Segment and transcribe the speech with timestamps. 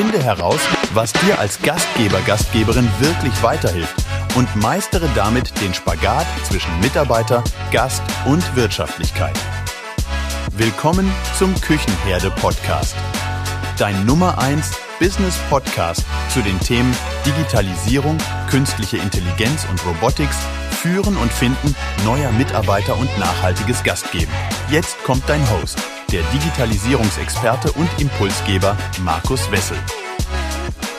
[0.00, 0.60] Finde heraus,
[0.94, 3.96] was dir als Gastgeber, Gastgeberin wirklich weiterhilft
[4.36, 9.36] und meistere damit den Spagat zwischen Mitarbeiter, Gast und Wirtschaftlichkeit.
[10.52, 12.94] Willkommen zum Küchenherde Podcast.
[13.76, 14.70] Dein Nummer 1
[15.00, 16.94] Business Podcast zu den Themen
[17.26, 18.18] Digitalisierung,
[18.48, 20.38] künstliche Intelligenz und Robotics,
[20.80, 21.74] Führen und Finden
[22.04, 24.32] neuer Mitarbeiter und nachhaltiges Gastgeben.
[24.70, 25.80] Jetzt kommt dein Host,
[26.12, 29.76] der Digitalisierungsexperte und Impulsgeber Markus Wessel.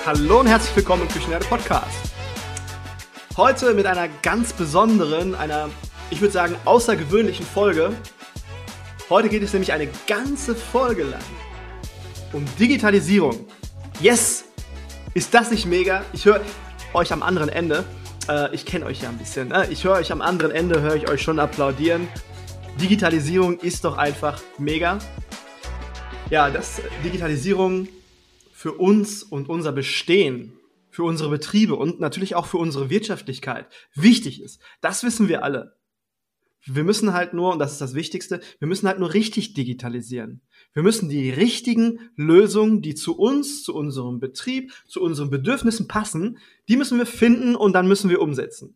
[0.05, 1.97] Hallo und herzlich willkommen im Küchenherde Podcast.
[3.35, 5.69] Heute mit einer ganz besonderen, einer,
[6.11, 7.91] ich würde sagen, außergewöhnlichen Folge.
[9.09, 11.23] Heute geht es nämlich eine ganze Folge lang
[12.31, 13.47] um Digitalisierung.
[14.01, 14.45] Yes!
[15.15, 16.03] Ist das nicht mega?
[16.13, 16.41] Ich höre
[16.93, 17.83] euch am anderen Ende.
[18.27, 19.47] Äh, ich kenne euch ja ein bisschen.
[19.47, 19.65] Ne?
[19.71, 22.07] Ich höre euch am anderen Ende, höre ich euch schon applaudieren.
[22.79, 24.99] Digitalisierung ist doch einfach mega.
[26.29, 27.89] Ja, dass Digitalisierung
[28.53, 30.53] für uns und unser Bestehen,
[30.89, 34.61] für unsere Betriebe und natürlich auch für unsere Wirtschaftlichkeit wichtig ist.
[34.79, 35.75] Das wissen wir alle.
[36.65, 40.41] Wir müssen halt nur, und das ist das Wichtigste, wir müssen halt nur richtig digitalisieren.
[40.73, 46.37] Wir müssen die richtigen Lösungen, die zu uns, zu unserem Betrieb, zu unseren Bedürfnissen passen,
[46.69, 48.75] die müssen wir finden und dann müssen wir umsetzen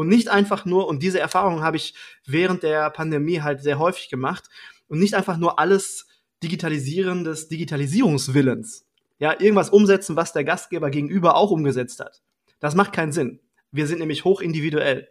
[0.00, 1.94] und nicht einfach nur, und diese Erfahrung habe ich
[2.26, 4.48] während der Pandemie halt sehr häufig gemacht,
[4.88, 6.08] und nicht einfach nur alles
[6.42, 8.86] digitalisieren des Digitalisierungswillens.
[9.18, 12.22] Ja, irgendwas umsetzen, was der Gastgeber gegenüber auch umgesetzt hat.
[12.58, 13.40] Das macht keinen Sinn.
[13.70, 15.08] Wir sind nämlich hoch individuell.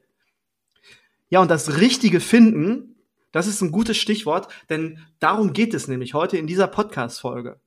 [1.30, 2.96] Ja, und das Richtige finden,
[3.32, 7.60] das ist ein gutes Stichwort, denn darum geht es nämlich heute in dieser Podcast-Folge.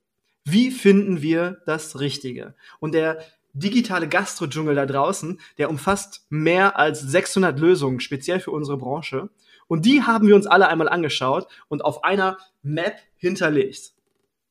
[0.43, 2.53] Wie finden wir das Richtige?
[2.79, 8.77] Und der digitale Gastro-Dschungel da draußen, der umfasst mehr als 600 Lösungen, speziell für unsere
[8.77, 9.29] Branche.
[9.67, 13.93] Und die haben wir uns alle einmal angeschaut und auf einer Map hinterlegt.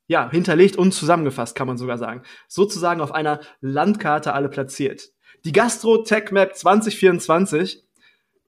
[0.07, 2.23] Ja, hinterlegt und zusammengefasst, kann man sogar sagen.
[2.49, 5.11] Sozusagen auf einer Landkarte alle platziert.
[5.45, 7.85] Die Gastro Tech Map 2024,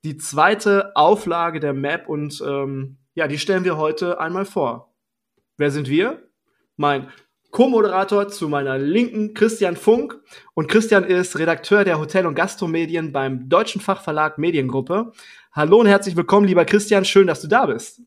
[0.04, 4.92] die zweite Auflage der Map und ähm, ja, die stellen wir heute einmal vor.
[5.56, 6.28] Wer sind wir?
[6.76, 7.08] Mein
[7.54, 10.20] Co-Moderator zu meiner Linken Christian Funk.
[10.54, 15.12] Und Christian ist Redakteur der Hotel- und Gastromedien beim Deutschen Fachverlag Mediengruppe.
[15.52, 17.04] Hallo und herzlich willkommen, lieber Christian.
[17.04, 18.00] Schön, dass du da bist.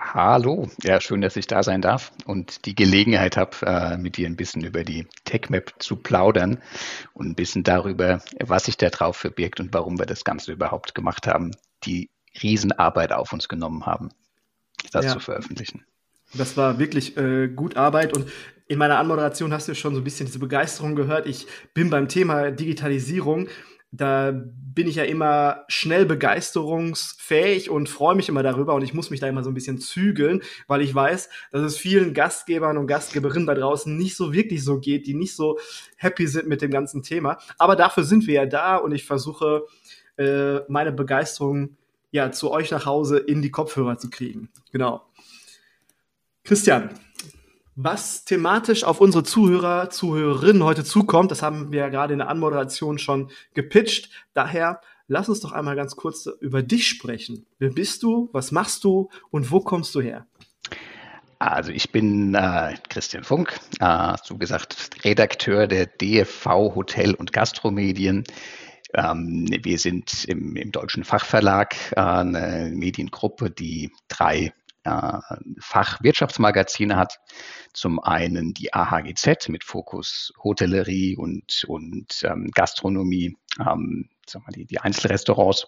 [0.00, 4.26] Hallo, ja, schön, dass ich da sein darf und die Gelegenheit habe, äh, mit dir
[4.26, 6.62] ein bisschen über die TechMap zu plaudern
[7.12, 10.94] und ein bisschen darüber, was sich da drauf verbirgt und warum wir das Ganze überhaupt
[10.94, 11.50] gemacht haben,
[11.84, 12.08] die
[12.42, 14.08] Riesenarbeit auf uns genommen haben,
[14.92, 15.12] das ja.
[15.12, 15.84] zu veröffentlichen.
[16.32, 18.30] Das war wirklich äh, gut Arbeit und
[18.68, 21.26] in meiner Anmoderation hast du schon so ein bisschen diese Begeisterung gehört.
[21.26, 23.48] Ich bin beim Thema Digitalisierung.
[23.90, 29.08] Da bin ich ja immer schnell begeisterungsfähig und freue mich immer darüber und ich muss
[29.08, 32.86] mich da immer so ein bisschen zügeln, weil ich weiß, dass es vielen Gastgebern und
[32.86, 35.58] Gastgeberinnen da draußen nicht so wirklich so geht, die nicht so
[35.96, 37.38] happy sind mit dem ganzen Thema.
[37.56, 39.64] Aber dafür sind wir ja da und ich versuche
[40.18, 41.78] äh, meine Begeisterung
[42.10, 44.50] ja zu euch nach Hause in die Kopfhörer zu kriegen.
[44.70, 45.02] Genau.
[46.44, 46.90] Christian,
[47.80, 52.28] was thematisch auf unsere Zuhörer, Zuhörerinnen heute zukommt, das haben wir ja gerade in der
[52.28, 54.10] Anmoderation schon gepitcht.
[54.34, 57.46] Daher lass uns doch einmal ganz kurz über dich sprechen.
[57.60, 58.30] Wer bist du?
[58.32, 59.10] Was machst du?
[59.30, 60.26] Und wo kommst du her?
[61.38, 68.24] Also ich bin äh, Christian Funk, äh, so gesagt Redakteur der DFV Hotel und Gastromedien.
[68.94, 74.52] Ähm, wir sind im, im Deutschen Fachverlag äh, eine Mediengruppe, die drei
[74.88, 77.20] äh, Fachwirtschaftsmagazine hat.
[77.72, 84.66] Zum einen die AHGZ mit Fokus Hotellerie und, und ähm, Gastronomie, ähm, sagen wir die,
[84.66, 85.66] die Einzelrestaurants.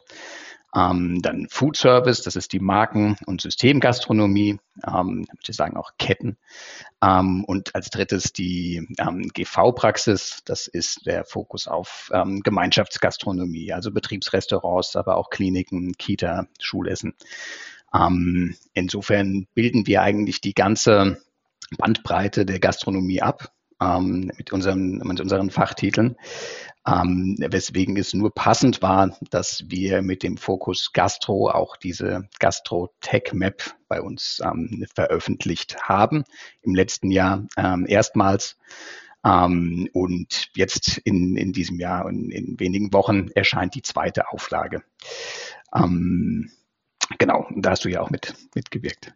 [0.74, 5.92] Ähm, dann Food Service, das ist die Marken- und Systemgastronomie, ähm, ich würde sagen auch
[5.98, 6.36] Ketten.
[7.02, 13.90] Ähm, und als drittes die ähm, GV-Praxis, das ist der Fokus auf ähm, Gemeinschaftsgastronomie, also
[13.90, 17.14] Betriebsrestaurants, aber auch Kliniken, Kita, Schulessen.
[17.94, 21.22] Ähm, insofern bilden wir eigentlich die ganze
[21.78, 26.16] Bandbreite der Gastronomie ab ähm, mit, unseren, mit unseren Fachtiteln.
[26.86, 32.90] Ähm, weswegen es nur passend war, dass wir mit dem Fokus Gastro auch diese Gastro
[33.00, 36.24] Tech Map bei uns ähm, veröffentlicht haben.
[36.62, 38.56] Im letzten Jahr ähm, erstmals.
[39.24, 44.82] Ähm, und jetzt in, in diesem Jahr und in wenigen Wochen erscheint die zweite Auflage.
[45.74, 46.50] Ähm,
[47.18, 49.12] genau, da hast du ja auch mit, mitgewirkt.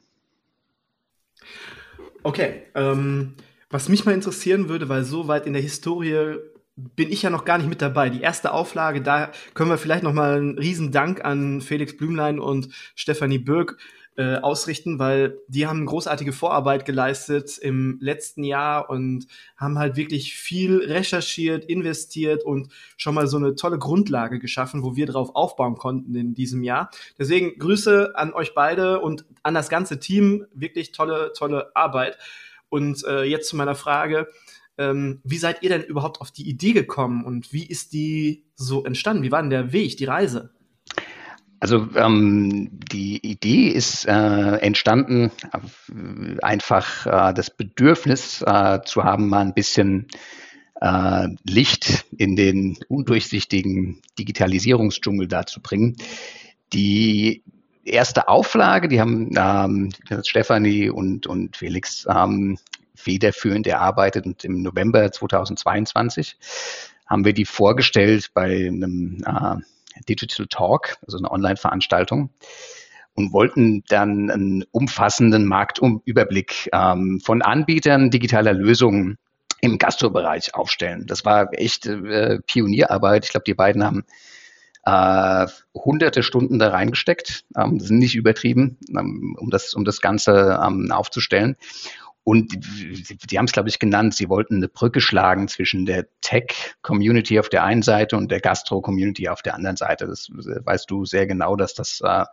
[2.22, 3.34] Okay, ähm,
[3.70, 6.36] was mich mal interessieren würde, weil so weit in der Historie
[6.76, 8.10] bin ich ja noch gar nicht mit dabei.
[8.10, 12.40] Die erste Auflage, da können wir vielleicht noch mal einen riesen Dank an Felix Blümlein
[12.40, 13.76] und Stefanie Böck
[14.16, 19.26] äh, ausrichten, weil die haben großartige Vorarbeit geleistet im letzten Jahr und
[19.56, 24.94] haben halt wirklich viel recherchiert, investiert und schon mal so eine tolle Grundlage geschaffen, wo
[24.94, 26.90] wir drauf aufbauen konnten in diesem Jahr.
[27.18, 30.46] Deswegen Grüße an euch beide und an das ganze Team.
[30.54, 32.16] Wirklich tolle, tolle Arbeit.
[32.68, 34.28] Und äh, jetzt zu meiner Frage.
[34.76, 38.84] Ähm, wie seid ihr denn überhaupt auf die Idee gekommen und wie ist die so
[38.84, 39.22] entstanden?
[39.22, 40.50] Wie war denn der Weg, die Reise?
[41.64, 49.30] Also ähm, die Idee ist äh, entstanden, äh, einfach äh, das Bedürfnis äh, zu haben,
[49.30, 50.08] mal ein bisschen
[50.82, 55.96] äh, Licht in den undurchsichtigen Digitalisierungsdschungel darzubringen.
[56.74, 57.42] Die
[57.82, 59.90] erste Auflage, die haben ähm,
[60.22, 62.58] Stefanie und, und Felix ähm,
[62.94, 66.36] federführend erarbeitet und im November 2022
[67.06, 69.24] haben wir die vorgestellt bei einem
[70.08, 72.30] Digital Talk, also eine Online-Veranstaltung,
[73.14, 79.18] und wollten dann einen umfassenden Marktüberblick ähm, von Anbietern digitaler Lösungen
[79.60, 81.06] im Gastrobereich aufstellen.
[81.06, 83.24] Das war echt äh, Pionierarbeit.
[83.24, 84.04] Ich glaube, die beiden haben
[84.84, 90.00] äh, hunderte Stunden da reingesteckt, ähm, das sind nicht übertrieben, ähm, um, das, um das
[90.00, 91.56] Ganze ähm, aufzustellen.
[92.24, 96.06] Und die, die haben es, glaube ich, genannt, sie wollten eine Brücke schlagen zwischen der
[96.22, 100.06] Tech-Community auf der einen Seite und der Gastro-Community auf der anderen Seite.
[100.06, 102.24] Das äh, weißt du sehr genau, dass das äh,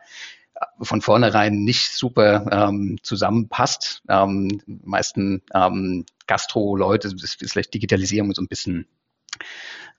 [0.82, 4.02] von vornherein nicht super ähm, zusammenpasst.
[4.08, 8.88] Ähm, meisten ähm, Gastro-Leute ist, ist vielleicht Digitalisierung so ein bisschen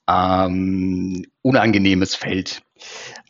[0.08, 2.62] ähm, unangenehmes Feld.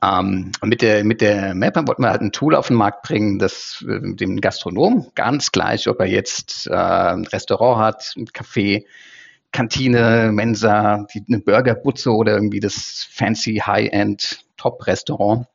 [0.03, 3.39] Ähm, mit der, mit der Mapper wollten wir halt ein Tool auf den Markt bringen,
[3.39, 8.85] das äh, dem Gastronom ganz gleich, ob er jetzt äh, ein Restaurant hat, ein Café,
[9.53, 15.47] Kantine, Mensa, die, eine Burgerbutze oder irgendwie das fancy High-End Top-Restaurant,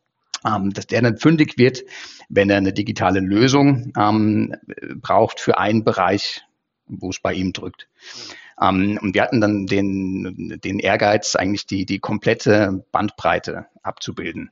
[0.45, 1.83] ähm, dass der dann fündig wird,
[2.29, 4.55] wenn er eine digitale Lösung ähm,
[5.01, 6.43] braucht für einen Bereich,
[6.85, 7.87] wo es bei ihm drückt.
[8.61, 14.51] Ähm, und wir hatten dann den, den Ehrgeiz, eigentlich die, die komplette Bandbreite abzubilden.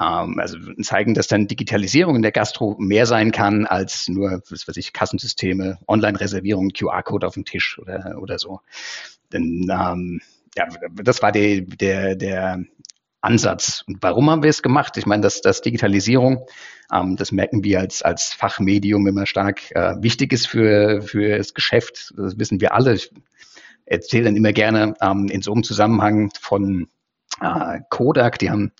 [0.00, 4.68] Ähm, also zeigen, dass dann Digitalisierung in der Gastro mehr sein kann als nur, was
[4.68, 8.60] weiß ich, Kassensysteme, Online-Reservierung, QR-Code auf dem Tisch oder, oder so.
[9.32, 10.20] Denn ähm,
[10.56, 12.64] ja, das war der, der, der
[13.20, 13.82] Ansatz.
[13.86, 14.96] Und warum haben wir es gemacht?
[14.96, 16.46] Ich meine, dass, dass Digitalisierung,
[16.92, 21.54] ähm, das merken wir als, als Fachmedium immer stark, äh, wichtig ist für, für das
[21.54, 22.14] Geschäft.
[22.16, 22.94] Das wissen wir alle.
[22.94, 23.10] Ich
[23.86, 26.88] erzähle dann immer gerne ähm, in so einem Zusammenhang von
[27.40, 28.38] äh, Kodak.
[28.38, 28.72] Die haben,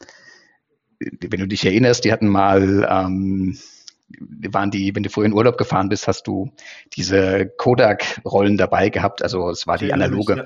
[1.00, 3.58] wenn du dich erinnerst, die hatten mal ähm,
[4.50, 6.50] waren die, wenn du vorher in Urlaub gefahren bist, hast du
[6.96, 9.22] diese Kodak-Rollen dabei gehabt.
[9.22, 10.44] Also es war die analoge ja.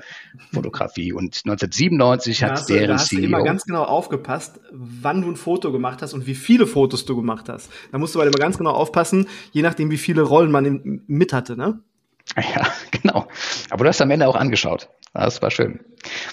[0.51, 1.13] Fotografie.
[1.13, 3.21] Und 1997 hat deren da hast CEO.
[3.21, 7.05] Du immer ganz genau aufgepasst, wann du ein Foto gemacht hast und wie viele Fotos
[7.05, 7.71] du gemacht hast.
[7.91, 11.33] Da musst du halt immer ganz genau aufpassen, je nachdem, wie viele Rollen man mit
[11.33, 11.79] hatte, ne?
[12.35, 13.27] Ja, genau.
[13.69, 14.89] Aber du hast am Ende auch angeschaut.
[15.13, 15.81] Das war schön.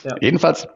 [0.05, 0.17] Ja.
[0.21, 0.69] Jedenfalls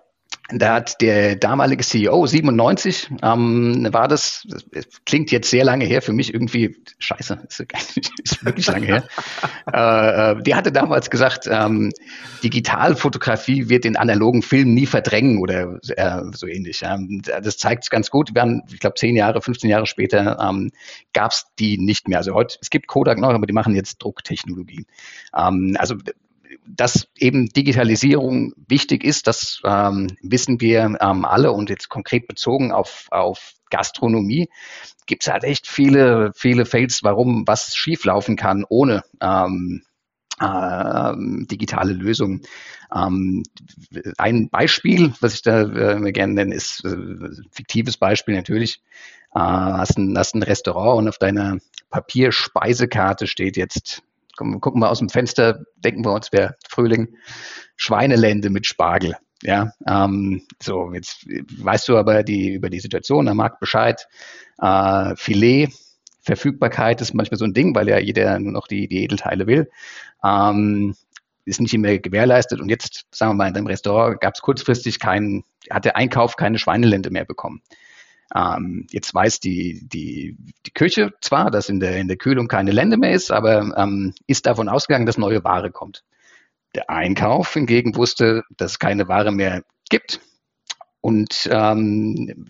[0.51, 6.03] da hat der damalige CEO, 97, ähm, war das, das, klingt jetzt sehr lange her,
[6.03, 7.61] für mich irgendwie, scheiße, ist,
[8.23, 9.05] ist wirklich lange her.
[9.73, 11.91] Äh, äh, der hatte damals gesagt, ähm,
[12.43, 16.83] Digitalfotografie wird den analogen Film nie verdrängen oder äh, so ähnlich.
[16.85, 18.35] Ähm, das zeigt es ganz gut.
[18.35, 20.71] Wir haben, ich glaube, zehn Jahre, 15 Jahre später ähm,
[21.13, 22.19] gab es die nicht mehr.
[22.19, 24.87] Also heute, es gibt Kodak noch, aber die machen jetzt Drucktechnologie.
[25.35, 25.97] Ähm, also
[26.67, 32.73] dass eben Digitalisierung wichtig ist, das ähm, wissen wir ähm, alle und jetzt konkret bezogen
[32.73, 34.49] auf, auf Gastronomie
[35.07, 39.83] gibt es halt echt viele, viele Fails, warum was schieflaufen kann ohne ähm,
[40.41, 41.13] äh,
[41.47, 42.43] digitale Lösungen.
[42.95, 43.43] Ähm,
[44.19, 46.97] ein Beispiel, was ich da äh, gerne nenne, ist äh,
[47.51, 48.83] fiktives Beispiel natürlich.
[49.35, 51.59] Äh, hast, ein, hast ein Restaurant und auf deiner
[51.91, 54.03] Papierspeisekarte steht jetzt
[54.37, 57.17] gucken wir aus dem Fenster, denken wir uns, wäre Frühling,
[57.77, 59.17] Schweinelände mit Spargel.
[59.43, 64.07] Ja, ähm, so, jetzt weißt du aber die, über die Situation am Markt Bescheid.
[64.59, 65.69] Äh, Filet,
[66.23, 69.71] Verfügbarkeit ist manchmal so ein Ding, weil ja jeder nur noch die, die Edelteile will.
[70.25, 70.95] Ähm,
[71.45, 72.61] ist nicht immer gewährleistet.
[72.61, 76.37] Und jetzt, sagen wir mal, in deinem Restaurant gab es kurzfristig keinen, hat der Einkauf
[76.37, 77.61] keine Schweinelände mehr bekommen.
[78.35, 82.71] Ähm, jetzt weiß die, die, die Küche zwar, dass in der, in der Kühlung keine
[82.71, 86.05] Lände mehr ist, aber ähm, ist davon ausgegangen, dass neue Ware kommt.
[86.75, 90.21] Der Einkauf hingegen wusste, dass es keine Ware mehr gibt
[91.01, 92.47] und ähm,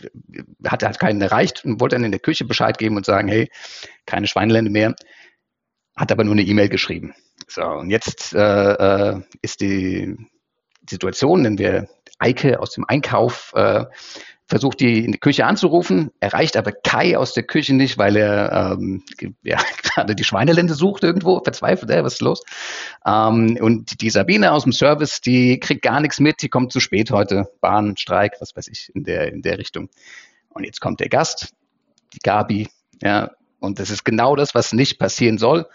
[0.64, 3.50] hat halt keinen erreicht und wollte dann in der Küche Bescheid geben und sagen, hey,
[4.06, 4.94] keine Schweinelände mehr,
[5.96, 7.14] hat aber nur eine E-Mail geschrieben.
[7.48, 10.16] So, und jetzt äh, äh, ist die
[10.88, 11.88] Situation, in der
[12.18, 13.86] Eike aus dem Einkauf äh,
[14.46, 18.76] versucht, die in die Küche anzurufen, erreicht aber Kai aus der Küche nicht, weil er
[18.78, 19.02] ähm,
[19.42, 22.42] ja, gerade die Schweinelände sucht irgendwo, verzweifelt, ey, was ist los?
[23.06, 26.80] Ähm, und die Sabine aus dem Service, die kriegt gar nichts mit, die kommt zu
[26.80, 29.88] spät heute, Bahnstreik, was weiß ich, in der, in der Richtung.
[30.50, 31.54] Und jetzt kommt der Gast,
[32.12, 32.68] die Gabi,
[33.02, 35.66] ja, und das ist genau das, was nicht passieren soll.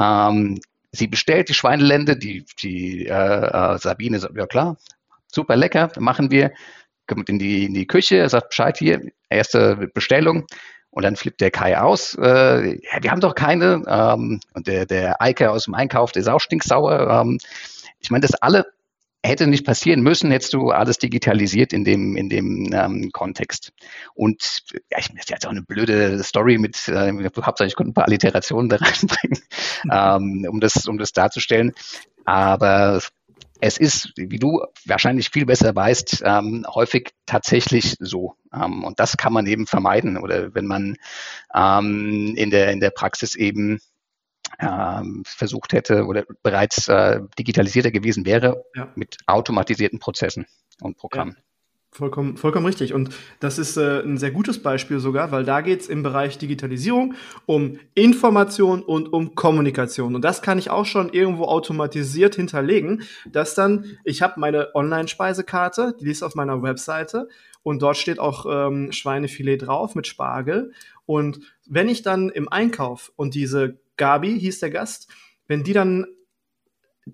[0.00, 4.78] Ähm, sie bestellt die Schweinelände, die, die äh, äh, Sabine sagt, ja klar,
[5.30, 6.52] super lecker, machen wir
[7.06, 10.46] kommt in die, in die Küche, sagt Bescheid hier, erste Bestellung.
[10.90, 12.16] Und dann flippt der Kai aus.
[12.18, 13.82] Äh, ja, wir haben doch keine.
[13.86, 17.20] Ähm, und der, der Eike aus dem Einkauf, der ist auch stinksauer.
[17.20, 17.38] Ähm,
[18.00, 18.64] ich meine, das alle
[19.26, 23.72] hätte nicht passieren müssen, hättest du alles digitalisiert in dem, in dem ähm, Kontext.
[24.14, 28.06] Und ja, ich möchte jetzt auch eine blöde Story mit, äh, hauptsächlich konnte ein paar
[28.06, 29.42] Alliterationen da reinbringen,
[29.92, 31.72] ähm, um, das, um das darzustellen.
[32.24, 33.00] Aber
[33.60, 38.36] es ist, wie du wahrscheinlich viel besser weißt, ähm, häufig tatsächlich so.
[38.52, 40.16] Ähm, und das kann man eben vermeiden.
[40.18, 40.96] Oder wenn man
[41.54, 43.78] ähm, in, der, in der Praxis eben
[44.60, 48.92] ähm, versucht hätte oder bereits äh, digitalisierter gewesen wäre ja.
[48.94, 50.46] mit automatisierten Prozessen
[50.80, 51.36] und Programmen.
[51.36, 51.42] Ja.
[51.92, 52.92] Vollkommen, vollkommen richtig.
[52.92, 56.36] Und das ist äh, ein sehr gutes Beispiel sogar, weil da geht es im Bereich
[56.36, 57.14] Digitalisierung
[57.46, 60.14] um Information und um Kommunikation.
[60.14, 63.02] Und das kann ich auch schon irgendwo automatisiert hinterlegen,
[63.32, 67.28] dass dann, ich habe meine Online-Speisekarte, die ist auf meiner Webseite
[67.62, 70.72] und dort steht auch ähm, Schweinefilet drauf mit Spargel.
[71.06, 75.08] Und wenn ich dann im Einkauf und diese Gabi hieß der Gast,
[75.48, 76.06] wenn die dann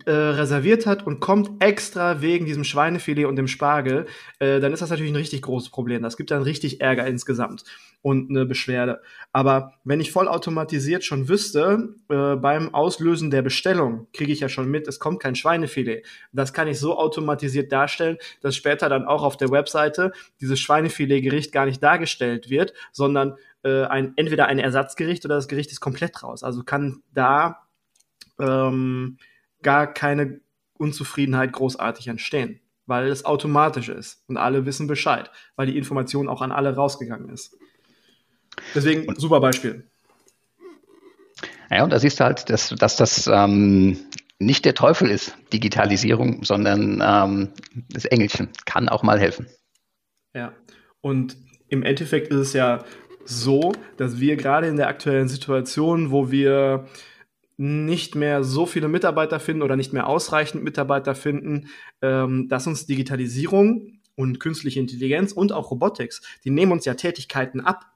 [0.07, 4.07] äh, reserviert hat und kommt extra wegen diesem Schweinefilet und dem Spargel,
[4.39, 6.03] äh, dann ist das natürlich ein richtig großes Problem.
[6.03, 7.65] Das gibt dann richtig Ärger insgesamt
[8.01, 9.03] und eine Beschwerde.
[9.33, 14.71] Aber wenn ich vollautomatisiert schon wüsste, äh, beim Auslösen der Bestellung kriege ich ja schon
[14.71, 16.07] mit, es kommt kein Schweinefilet.
[16.33, 21.53] Das kann ich so automatisiert darstellen, dass später dann auch auf der Webseite dieses Schweinefilet-Gericht
[21.53, 26.23] gar nicht dargestellt wird, sondern äh, ein, entweder ein Ersatzgericht oder das Gericht ist komplett
[26.23, 26.43] raus.
[26.43, 27.67] Also kann da
[28.41, 29.19] ähm,
[29.63, 30.41] gar keine
[30.79, 36.43] Unzufriedenheit großartig entstehen, weil es automatisch ist und alle wissen Bescheid, weil die Information auch
[36.43, 37.57] an alle rausgegangen ist.
[38.75, 39.89] Deswegen und, super Beispiel.
[41.71, 43.99] Ja, und da siehst du halt, dass, dass das ähm,
[44.39, 47.53] nicht der Teufel ist, Digitalisierung, sondern ähm,
[47.91, 49.47] das Engelchen kann auch mal helfen.
[50.35, 50.53] Ja,
[51.01, 51.37] und
[51.69, 52.85] im Endeffekt ist es ja
[53.25, 56.87] so, dass wir gerade in der aktuellen Situation, wo wir
[57.63, 61.69] nicht mehr so viele Mitarbeiter finden oder nicht mehr ausreichend Mitarbeiter finden,
[62.01, 67.61] ähm, dass uns Digitalisierung und künstliche Intelligenz und auch Robotics, die nehmen uns ja Tätigkeiten
[67.61, 67.87] ab.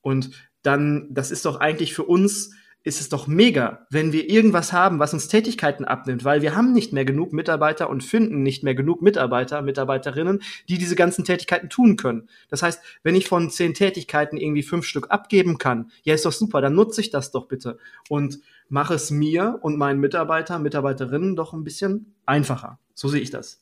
[0.00, 0.30] Und
[0.62, 4.98] dann, das ist doch eigentlich für uns ist es doch mega, wenn wir irgendwas haben,
[4.98, 8.74] was uns Tätigkeiten abnimmt, weil wir haben nicht mehr genug Mitarbeiter und finden nicht mehr
[8.74, 12.28] genug Mitarbeiter, Mitarbeiterinnen, die diese ganzen Tätigkeiten tun können.
[12.50, 16.32] Das heißt, wenn ich von zehn Tätigkeiten irgendwie fünf Stück abgeben kann, ja, ist doch
[16.32, 17.78] super, dann nutze ich das doch bitte
[18.10, 22.78] und mache es mir und meinen Mitarbeiter, Mitarbeiterinnen doch ein bisschen einfacher.
[22.94, 23.58] So sehe ich das.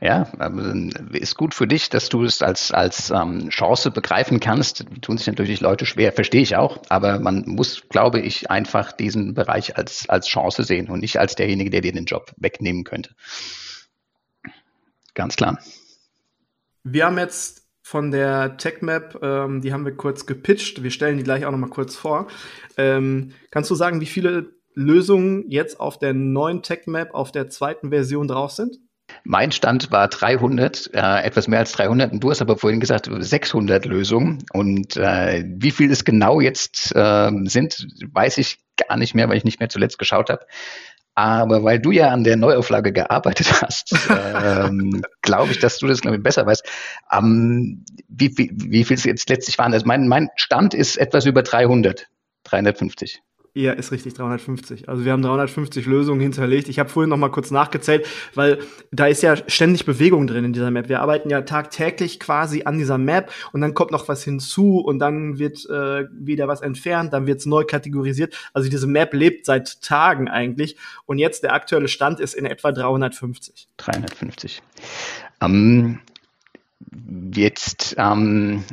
[0.00, 4.86] Ja, ähm, ist gut für dich, dass du es als, als ähm, Chance begreifen kannst.
[5.02, 9.34] Tun sich natürlich Leute schwer, verstehe ich auch, aber man muss, glaube ich, einfach diesen
[9.34, 13.14] Bereich als, als Chance sehen und nicht als derjenige, der dir den Job wegnehmen könnte.
[15.14, 15.58] Ganz klar.
[16.82, 20.82] Wir haben jetzt von der TechMap, ähm, die haben wir kurz gepitcht.
[20.82, 22.28] Wir stellen die gleich auch nochmal kurz vor.
[22.78, 27.90] Ähm, kannst du sagen, wie viele Lösungen jetzt auf der neuen TechMap, auf der zweiten
[27.90, 28.78] Version drauf sind?
[29.22, 32.10] Mein Stand war 300, äh, etwas mehr als 300.
[32.10, 34.42] Und du hast aber vorhin gesagt 600 Lösungen.
[34.54, 39.36] Und äh, wie viel es genau jetzt äh, sind, weiß ich gar nicht mehr, weil
[39.36, 40.46] ich nicht mehr zuletzt geschaut habe.
[41.14, 46.00] Aber weil du ja an der Neuauflage gearbeitet hast, ähm, glaube ich, dass du das
[46.00, 46.64] glaube ich, besser weißt.
[47.12, 49.72] Ähm, wie, wie, wie viel es jetzt letztlich waren?
[49.72, 52.08] Also mein, mein Stand ist etwas über 300,
[52.44, 53.22] 350.
[53.56, 54.88] Ja, ist richtig, 350.
[54.88, 56.68] Also wir haben 350 Lösungen hinterlegt.
[56.68, 58.58] Ich habe vorhin noch mal kurz nachgezählt, weil
[58.90, 60.88] da ist ja ständig Bewegung drin in dieser Map.
[60.88, 64.98] Wir arbeiten ja tagtäglich quasi an dieser Map und dann kommt noch was hinzu und
[64.98, 68.34] dann wird äh, wieder was entfernt, dann wird es neu kategorisiert.
[68.52, 72.72] Also diese Map lebt seit Tagen eigentlich und jetzt der aktuelle Stand ist in etwa
[72.72, 73.68] 350.
[73.76, 74.62] 350.
[75.40, 76.00] Ähm,
[77.32, 78.64] jetzt ähm,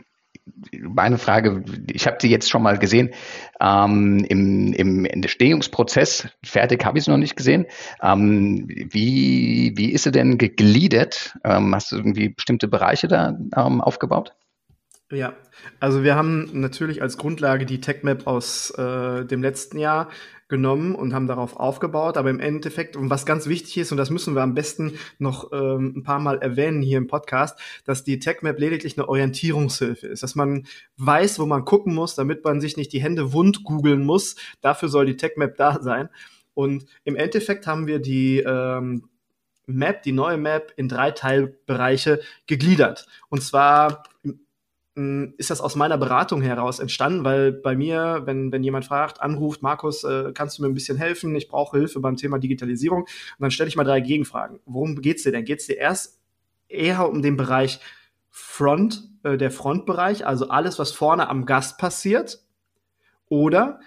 [0.79, 3.11] meine Frage, ich habe sie jetzt schon mal gesehen,
[3.59, 7.65] ähm, im, im Entstehungsprozess, fertig habe ich es noch nicht gesehen.
[8.01, 11.37] Ähm, wie, wie ist sie denn gegliedert?
[11.43, 14.33] Ähm, hast du irgendwie bestimmte Bereiche da ähm, aufgebaut?
[15.11, 15.33] Ja,
[15.81, 20.09] also wir haben natürlich als Grundlage die TechMap aus äh, dem letzten Jahr
[20.47, 22.15] genommen und haben darauf aufgebaut.
[22.15, 25.51] Aber im Endeffekt, und was ganz wichtig ist, und das müssen wir am besten noch
[25.51, 30.23] ähm, ein paar Mal erwähnen hier im Podcast, dass die TechMap lediglich eine Orientierungshilfe ist,
[30.23, 30.65] dass man
[30.95, 34.37] weiß, wo man gucken muss, damit man sich nicht die Hände wund googeln muss.
[34.61, 36.07] Dafür soll die TechMap da sein.
[36.53, 39.09] Und im Endeffekt haben wir die ähm,
[39.67, 43.07] Map, die neue Map, in drei Teilbereiche gegliedert.
[43.29, 44.03] Und zwar
[45.37, 49.61] ist das aus meiner Beratung heraus entstanden, weil bei mir, wenn, wenn jemand fragt, anruft,
[49.61, 51.35] Markus, äh, kannst du mir ein bisschen helfen?
[51.35, 53.01] Ich brauche Hilfe beim Thema Digitalisierung.
[53.01, 54.59] Und dann stelle ich mal drei Gegenfragen.
[54.65, 55.45] Worum geht's dir denn?
[55.45, 56.19] Geht's dir erst
[56.67, 57.79] eher um den Bereich
[58.29, 62.39] Front, äh, der Frontbereich, also alles, was vorne am Gast passiert?
[63.27, 63.79] Oder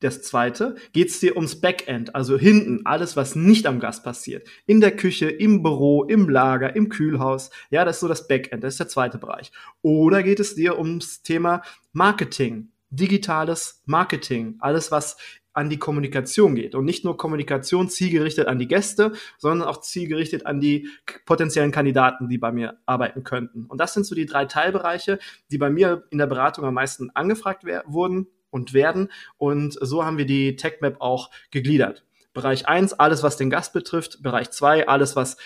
[0.00, 4.46] das zweite, geht es dir ums Backend, also hinten, alles, was nicht am Gast passiert.
[4.66, 7.50] In der Küche, im Büro, im Lager, im Kühlhaus.
[7.70, 9.52] Ja, das ist so das Backend, das ist der zweite Bereich.
[9.82, 11.62] Oder geht es dir ums Thema
[11.92, 15.16] Marketing, digitales Marketing, alles, was
[15.56, 16.74] an die Kommunikation geht.
[16.74, 20.90] Und nicht nur Kommunikation zielgerichtet an die Gäste, sondern auch zielgerichtet an die
[21.24, 23.64] potenziellen Kandidaten, die bei mir arbeiten könnten.
[23.64, 25.18] Und das sind so die drei Teilbereiche,
[25.50, 28.26] die bei mir in der Beratung am meisten angefragt wurden
[28.56, 29.12] und werden.
[29.38, 32.04] Und so haben wir die TechMap auch gegliedert.
[32.32, 34.22] Bereich 1, alles, was den Gast betrifft.
[34.22, 35.36] Bereich 2, alles, was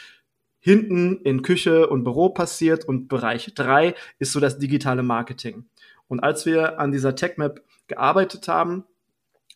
[0.61, 2.85] hinten in Küche und Büro passiert.
[2.87, 5.67] Und Bereich 3 ist so das digitale Marketing.
[6.09, 8.85] Und als wir an dieser TechMap gearbeitet haben,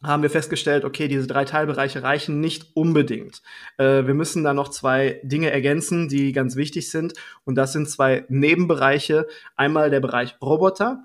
[0.02, 3.42] haben wir festgestellt, okay, diese drei Teilbereiche reichen nicht unbedingt.
[3.78, 7.14] Äh, wir müssen da noch zwei Dinge ergänzen, die ganz wichtig sind.
[7.44, 9.26] Und das sind zwei Nebenbereiche.
[9.56, 11.04] Einmal der Bereich Roboter.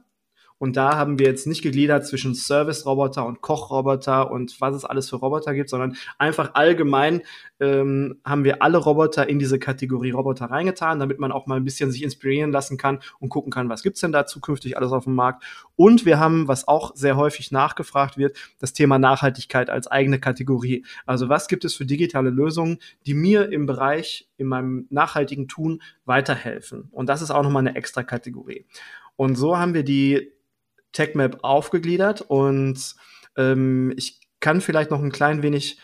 [0.60, 5.10] Und da haben wir jetzt nicht gegliedert zwischen Service-Roboter und Kochroboter und was es alles
[5.10, 7.22] für Roboter gibt, sondern einfach allgemein
[7.62, 11.64] ähm, haben wir alle Roboter in diese Kategorie Roboter reingetan, damit man auch mal ein
[11.64, 15.06] bisschen sich inspirieren lassen kann und gucken kann, was gibt's denn da zukünftig alles auf
[15.06, 15.44] dem Markt.
[15.78, 20.86] Und wir haben, was auch sehr häufig nachgefragt wird, das Thema Nachhaltigkeit als eigene Kategorie.
[21.06, 25.82] Also was gibt es für digitale Lösungen, die mir im Bereich, in meinem nachhaltigen Tun
[26.04, 26.90] weiterhelfen?
[26.92, 28.66] Und das ist auch nochmal eine extra Kategorie.
[29.16, 30.32] Und so haben wir die
[30.94, 32.96] TechMap aufgegliedert und
[33.38, 35.80] ähm, ich kann vielleicht noch ein klein wenig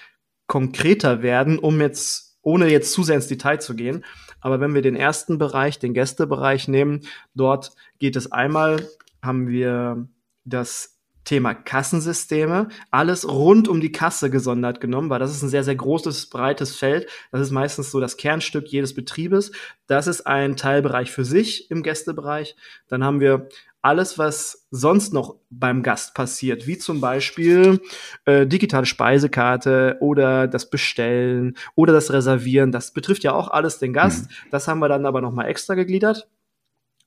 [0.47, 4.05] konkreter werden, um jetzt, ohne jetzt zu sehr ins Detail zu gehen.
[4.39, 7.01] Aber wenn wir den ersten Bereich, den Gästebereich nehmen,
[7.33, 8.87] dort geht es einmal,
[9.21, 10.07] haben wir
[10.43, 10.94] das
[11.25, 15.75] Thema Kassensysteme, alles rund um die Kasse gesondert genommen, weil das ist ein sehr, sehr
[15.75, 17.09] großes, breites Feld.
[17.31, 19.51] Das ist meistens so das Kernstück jedes Betriebes.
[19.87, 22.55] Das ist ein Teilbereich für sich im Gästebereich.
[22.87, 23.49] Dann haben wir
[23.81, 27.79] alles, was sonst noch beim Gast passiert, wie zum Beispiel
[28.25, 33.93] äh, digitale Speisekarte oder das Bestellen oder das Reservieren, das betrifft ja auch alles den
[33.93, 34.27] Gast.
[34.27, 34.49] Mhm.
[34.49, 36.27] Das haben wir dann aber noch mal extra gegliedert.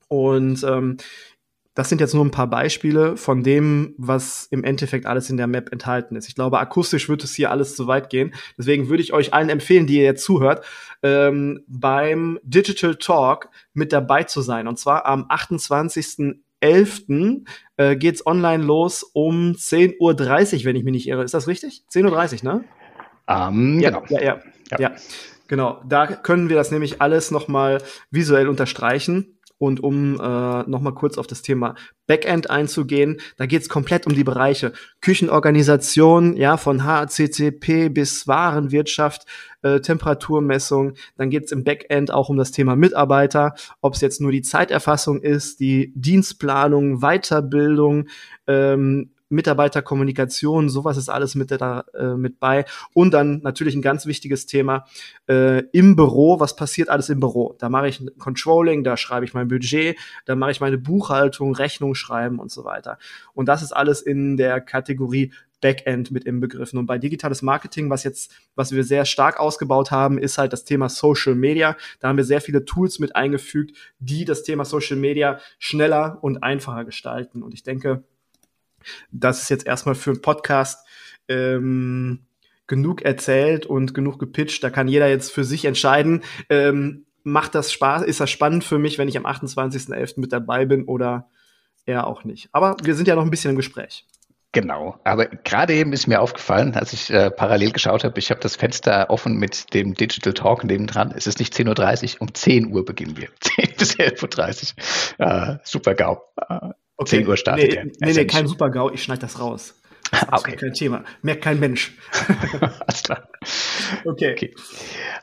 [0.07, 0.99] Und ähm,
[1.79, 5.47] das sind jetzt nur ein paar Beispiele von dem, was im Endeffekt alles in der
[5.47, 6.27] Map enthalten ist.
[6.27, 8.35] Ich glaube, akustisch wird es hier alles zu weit gehen.
[8.59, 10.65] Deswegen würde ich euch allen empfehlen, die ihr jetzt zuhört,
[11.05, 14.67] ähm, beim Digital Talk mit dabei zu sein.
[14.67, 16.41] Und zwar am 28.
[16.59, 17.05] 11.
[17.77, 21.23] Äh, geht's online los um 10.30 Uhr, wenn ich mich nicht irre.
[21.23, 21.85] Ist das richtig?
[21.93, 22.65] 10.30 Uhr, ne?
[23.29, 24.05] Um, ähm, ja, genau.
[24.09, 24.41] Ja, ja,
[24.73, 24.93] ja, ja.
[25.47, 25.81] Genau.
[25.87, 29.38] Da können wir das nämlich alles nochmal visuell unterstreichen.
[29.59, 31.75] Und um äh, nochmal kurz auf das Thema
[32.07, 39.27] Backend einzugehen, da geht es komplett um die Bereiche Küchenorganisation, ja, von HACCP bis Warenwirtschaft,
[39.63, 40.95] äh, Temperaturmessung.
[41.17, 44.43] Dann geht es im Backend auch um das Thema Mitarbeiter, ob es jetzt nur die
[44.43, 48.09] Zeiterfassung ist, die Dienstplanung, Weiterbildung,
[48.47, 52.65] ähm, Mitarbeiterkommunikation, sowas ist alles mit, da, äh, mit bei.
[52.95, 54.87] Und dann natürlich ein ganz wichtiges Thema
[55.29, 56.41] äh, im Büro.
[56.41, 57.55] Was passiert alles im Büro?
[57.59, 61.95] Da mache ich Controlling, da schreibe ich mein Budget, da mache ich meine Buchhaltung, Rechnung
[61.95, 62.99] schreiben und so weiter.
[63.35, 66.79] Und das ist alles in der Kategorie Backend mit inbegriffen.
[66.79, 70.65] Und bei digitales Marketing, was jetzt, was wir sehr stark ausgebaut haben, ist halt das
[70.65, 71.77] Thema Social Media.
[72.01, 76.43] Da haben wir sehr viele Tools mit eingefügt, die das Thema Social Media schneller und
[76.43, 77.43] einfacher gestalten.
[77.43, 78.05] Und ich denke,
[79.11, 80.87] das ist jetzt erstmal für einen Podcast
[81.29, 82.27] ähm,
[82.67, 84.63] genug erzählt und genug gepitcht.
[84.63, 88.79] Da kann jeder jetzt für sich entscheiden, ähm, macht das Spaß, ist das spannend für
[88.79, 90.21] mich, wenn ich am 28.11.
[90.21, 91.29] mit dabei bin oder
[91.87, 92.49] eher auch nicht.
[92.53, 94.07] Aber wir sind ja noch ein bisschen im Gespräch.
[94.53, 98.41] Genau, aber gerade eben ist mir aufgefallen, als ich äh, parallel geschaut habe, ich habe
[98.41, 101.13] das Fenster offen mit dem Digital Talk nebendran.
[101.15, 103.29] Es ist nicht 10.30 Uhr, um 10 Uhr beginnen wir.
[103.41, 104.73] 10 bis 11.30
[105.19, 105.27] Uhr.
[105.27, 106.23] Äh, super GAU.
[106.49, 107.21] Äh, Okay.
[107.21, 107.85] 10 Uhr startet nee, der.
[107.85, 109.81] Nee, nee, kein Super-GAU, ich schneide das raus.
[110.11, 110.57] Das ist okay.
[110.57, 111.05] kein Thema.
[111.23, 111.97] Merkt kein Mensch.
[112.61, 113.29] Alles klar.
[114.05, 114.33] Okay.
[114.33, 114.55] okay.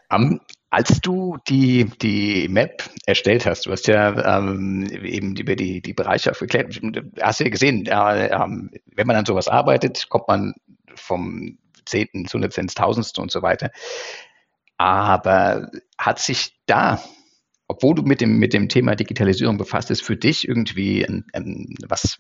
[0.10, 5.82] Um, Als du die, die Map erstellt hast, du hast ja ähm, eben über die,
[5.82, 6.80] die Bereiche aufgeklärt,
[7.22, 10.54] hast ja gesehen, äh, äh, wenn man an sowas arbeitet, kommt man
[10.96, 13.72] vom Zehnten zu ins Tausendste und so weiter.
[14.78, 17.02] Aber hat sich da,
[17.68, 21.76] obwohl du mit dem, mit dem Thema Digitalisierung befasst bist, für dich irgendwie ein, ein,
[21.88, 22.18] was,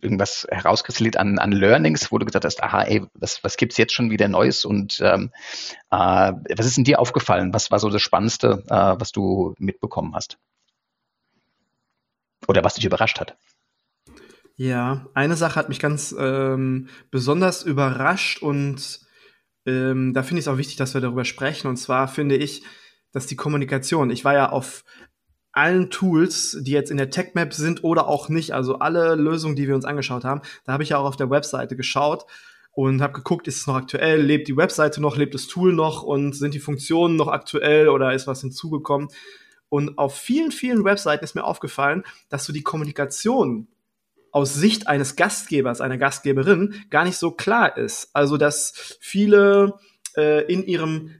[0.00, 3.92] irgendwas herauskristallisiert an, an Learnings, wo du gesagt hast, aha, ey, was, was gibt's jetzt
[3.92, 5.30] schon wieder Neues und ähm,
[5.90, 7.52] äh, was ist denn dir aufgefallen?
[7.52, 10.38] Was war so das Spannendste, äh, was du mitbekommen hast?
[12.48, 13.36] Oder was dich überrascht hat?
[14.56, 19.00] Ja, eine Sache hat mich ganz ähm, besonders überrascht und
[19.66, 21.66] ähm, da finde ich es auch wichtig, dass wir darüber sprechen.
[21.66, 22.62] Und zwar finde ich,
[23.16, 24.84] dass die Kommunikation, ich war ja auf
[25.50, 29.66] allen Tools, die jetzt in der TechMap sind oder auch nicht, also alle Lösungen, die
[29.66, 32.26] wir uns angeschaut haben, da habe ich ja auch auf der Webseite geschaut
[32.72, 36.02] und habe geguckt, ist es noch aktuell, lebt die Webseite noch, lebt das Tool noch
[36.02, 39.08] und sind die Funktionen noch aktuell oder ist was hinzugekommen?
[39.70, 43.66] Und auf vielen, vielen Webseiten ist mir aufgefallen, dass so die Kommunikation
[44.30, 48.10] aus Sicht eines Gastgebers, einer Gastgeberin gar nicht so klar ist.
[48.12, 49.78] Also, dass viele
[50.18, 51.14] äh, in ihrem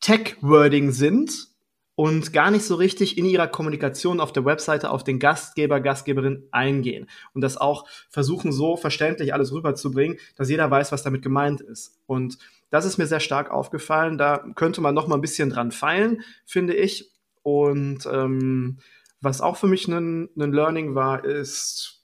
[0.00, 1.48] Tech-Wording sind
[1.94, 6.46] und gar nicht so richtig in ihrer Kommunikation auf der Webseite auf den Gastgeber, Gastgeberin
[6.50, 11.60] eingehen und das auch versuchen so verständlich alles rüberzubringen, dass jeder weiß, was damit gemeint
[11.60, 11.98] ist.
[12.06, 12.38] Und
[12.70, 14.18] das ist mir sehr stark aufgefallen.
[14.18, 17.12] Da könnte man noch mal ein bisschen dran feilen, finde ich.
[17.42, 18.78] Und ähm,
[19.20, 21.96] was auch für mich ein, ein Learning war, ist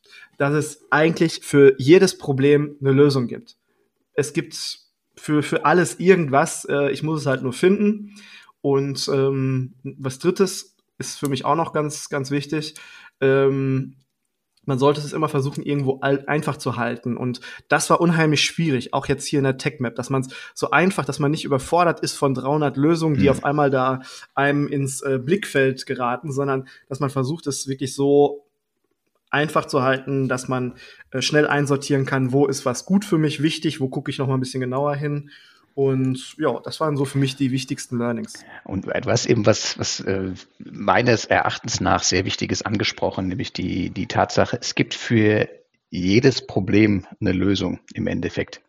[0.43, 3.57] dass es eigentlich für jedes Problem eine Lösung gibt.
[4.15, 4.81] Es gibt
[5.17, 8.15] für, für alles irgendwas, äh, ich muss es halt nur finden.
[8.61, 12.75] Und ähm, was drittes ist für mich auch noch ganz, ganz wichtig.
[13.21, 13.97] Ähm,
[14.65, 17.17] man sollte es immer versuchen, irgendwo einfach zu halten.
[17.17, 20.71] Und das war unheimlich schwierig, auch jetzt hier in der Tech-Map, dass man es so
[20.71, 23.31] einfach, dass man nicht überfordert ist von 300 Lösungen, die mhm.
[23.31, 24.03] auf einmal da
[24.35, 28.47] einem ins äh, Blickfeld geraten, sondern dass man versucht, es wirklich so
[29.33, 30.75] einfach zu halten, dass man
[31.11, 34.29] äh, schnell einsortieren kann, wo ist was gut für mich wichtig, wo gucke ich noch
[34.29, 35.31] mal ein bisschen genauer hin.
[35.75, 38.45] Und ja, das waren so für mich die wichtigsten Learnings.
[38.65, 43.89] Und etwas eben, was, was äh, meines Erachtens nach sehr wichtig ist, angesprochen, nämlich die,
[43.89, 45.49] die Tatsache, es gibt für
[45.89, 48.61] jedes Problem eine Lösung im Endeffekt.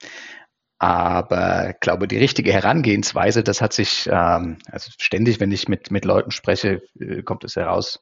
[0.79, 5.91] Aber ich glaube, die richtige Herangehensweise, das hat sich, ähm, also ständig, wenn ich mit,
[5.91, 8.01] mit Leuten spreche, äh, kommt es heraus,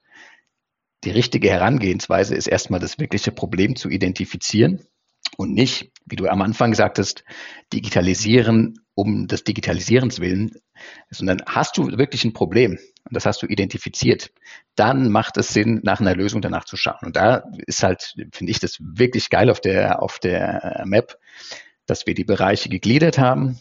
[1.03, 4.85] die richtige Herangehensweise ist erstmal das wirkliche Problem zu identifizieren
[5.37, 7.23] und nicht, wie du am Anfang sagtest,
[7.73, 10.51] digitalisieren um des Digitalisierens willen,
[11.09, 14.31] sondern hast du wirklich ein Problem und das hast du identifiziert,
[14.75, 16.99] dann macht es Sinn, nach einer Lösung danach zu schauen.
[17.01, 21.17] Und da ist halt, finde ich, das wirklich geil auf der, auf der Map,
[21.85, 23.59] dass wir die Bereiche gegliedert haben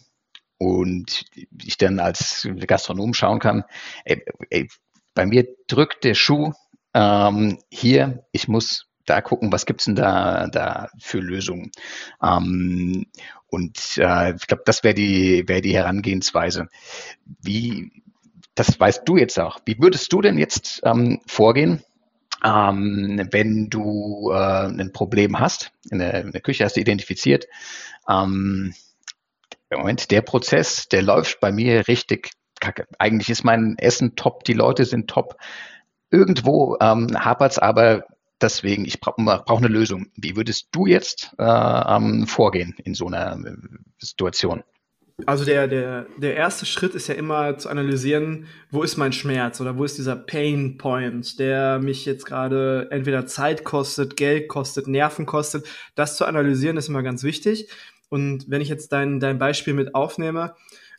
[0.58, 1.24] und
[1.62, 3.64] ich dann als Gastronom schauen kann,
[4.04, 4.68] ey, ey,
[5.14, 6.52] bei mir drückt der Schuh
[6.94, 11.72] ähm, hier, ich muss da gucken, was gibt's denn da, da für Lösungen.
[12.22, 13.06] Ähm,
[13.48, 16.68] und äh, ich glaube, das wäre die, wäre die Herangehensweise.
[17.42, 17.90] Wie,
[18.54, 19.60] das weißt du jetzt auch.
[19.64, 21.82] Wie würdest du denn jetzt ähm, vorgehen,
[22.44, 27.46] ähm, wenn du äh, ein Problem hast, in der, Küche hast du identifiziert,
[28.08, 28.74] ähm,
[29.72, 32.86] Moment, der Prozess, der läuft bei mir richtig kacke.
[32.98, 35.36] Eigentlich ist mein Essen top, die Leute sind top.
[36.10, 38.04] Irgendwo ähm, hapert es aber
[38.40, 40.06] deswegen, ich brauche brauch eine Lösung.
[40.16, 43.56] Wie würdest du jetzt äh, ähm, vorgehen in so einer äh,
[43.98, 44.62] Situation?
[45.26, 49.60] Also der, der, der erste Schritt ist ja immer zu analysieren, wo ist mein Schmerz
[49.60, 54.86] oder wo ist dieser Pain Point, der mich jetzt gerade entweder Zeit kostet, Geld kostet,
[54.88, 55.66] Nerven kostet.
[55.94, 57.68] Das zu analysieren ist immer ganz wichtig.
[58.08, 60.54] Und wenn ich jetzt dein, dein Beispiel mit aufnehme,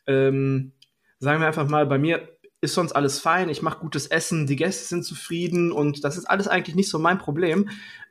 [0.08, 0.74] ähm,
[1.20, 2.28] sagen wir einfach mal, bei mir
[2.62, 6.26] ist sonst alles fein, ich mache gutes Essen, die Gäste sind zufrieden und das ist
[6.26, 7.70] alles eigentlich nicht so mein Problem.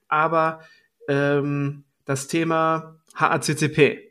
[0.09, 0.61] Aber
[1.09, 4.10] ähm, das Thema HACCP,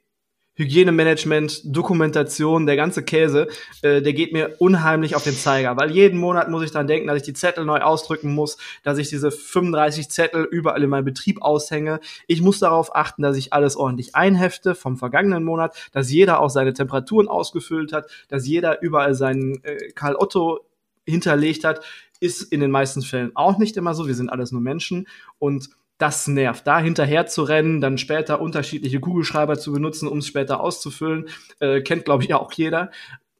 [0.59, 3.47] Hygienemanagement, Dokumentation, der ganze Käse,
[3.81, 7.07] äh, der geht mir unheimlich auf den Zeiger, weil jeden Monat muss ich dann denken,
[7.07, 11.05] dass ich die Zettel neu ausdrücken muss, dass ich diese 35 Zettel überall in meinem
[11.05, 12.01] Betrieb aushänge.
[12.27, 16.49] Ich muss darauf achten, dass ich alles ordentlich einhefte vom vergangenen Monat, dass jeder auch
[16.49, 20.59] seine Temperaturen ausgefüllt hat, dass jeder überall seinen äh, Karl Otto
[21.07, 21.85] hinterlegt hat.
[22.19, 24.07] Ist in den meisten Fällen auch nicht immer so.
[24.07, 25.69] Wir sind alles nur Menschen und
[25.99, 26.65] das nervt.
[26.65, 31.27] Da hinterher zu rennen, dann später unterschiedliche Kugelschreiber zu benutzen, um es später auszufüllen,
[31.59, 32.89] äh, kennt, glaube ich, auch jeder.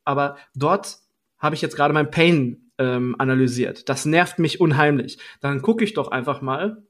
[0.06, 0.98] Aber dort
[1.40, 3.90] habe ich jetzt gerade mein Pain ähm, analysiert.
[3.90, 5.18] Das nervt mich unheimlich.
[5.42, 6.84] Dann gucke ich doch einfach mal,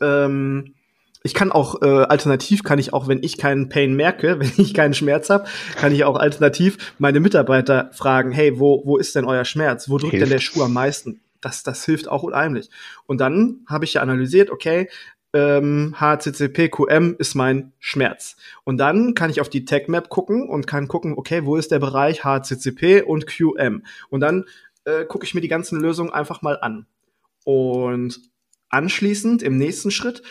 [0.00, 0.74] ähm,
[1.22, 4.72] ich kann auch äh, alternativ kann ich auch, wenn ich keinen Pain merke, wenn ich
[4.72, 9.26] keinen Schmerz habe, kann ich auch alternativ meine Mitarbeiter fragen, hey, wo wo ist denn
[9.26, 9.90] euer Schmerz?
[9.90, 10.22] Wo drückt hilft.
[10.22, 11.20] denn der Schuh am meisten?
[11.46, 12.70] Das das hilft auch unheimlich.
[13.06, 14.88] Und dann habe ich ja analysiert, okay,
[15.32, 18.36] ähm, HCCP QM ist mein Schmerz.
[18.64, 21.70] Und dann kann ich auf die Tag Map gucken und kann gucken, okay, wo ist
[21.70, 23.84] der Bereich HCCP und QM?
[24.08, 24.44] Und dann
[24.84, 26.86] äh, gucke ich mir die ganzen Lösungen einfach mal an.
[27.44, 28.20] Und
[28.70, 30.22] anschließend im nächsten Schritt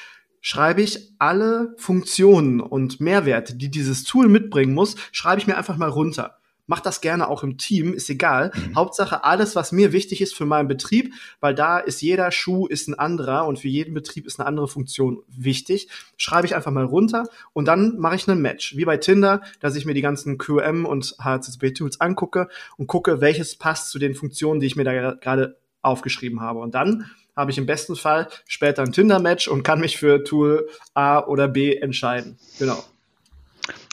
[0.42, 5.78] schreibe ich alle Funktionen und Mehrwerte, die dieses Tool mitbringen muss, schreibe ich mir einfach
[5.78, 6.40] mal runter.
[6.68, 8.52] Mach das gerne auch im Team, ist egal.
[8.54, 8.76] Mhm.
[8.76, 12.88] Hauptsache alles, was mir wichtig ist für meinen Betrieb, weil da ist jeder Schuh ist
[12.88, 15.90] ein anderer und für jeden Betrieb ist eine andere Funktion wichtig.
[16.18, 18.76] Schreibe ich einfach mal runter und dann mache ich einen Match.
[18.76, 23.56] Wie bei Tinder, dass ich mir die ganzen QM und HCCP-Tools angucke und gucke, welches
[23.56, 26.60] passt zu den Funktionen, die ich mir da gerade aufgeschrieben habe.
[26.60, 30.68] Und dann habe ich im besten Fall später ein Tinder-Match und kann mich für Tool
[30.94, 32.38] A oder B entscheiden.
[32.60, 32.84] Genau.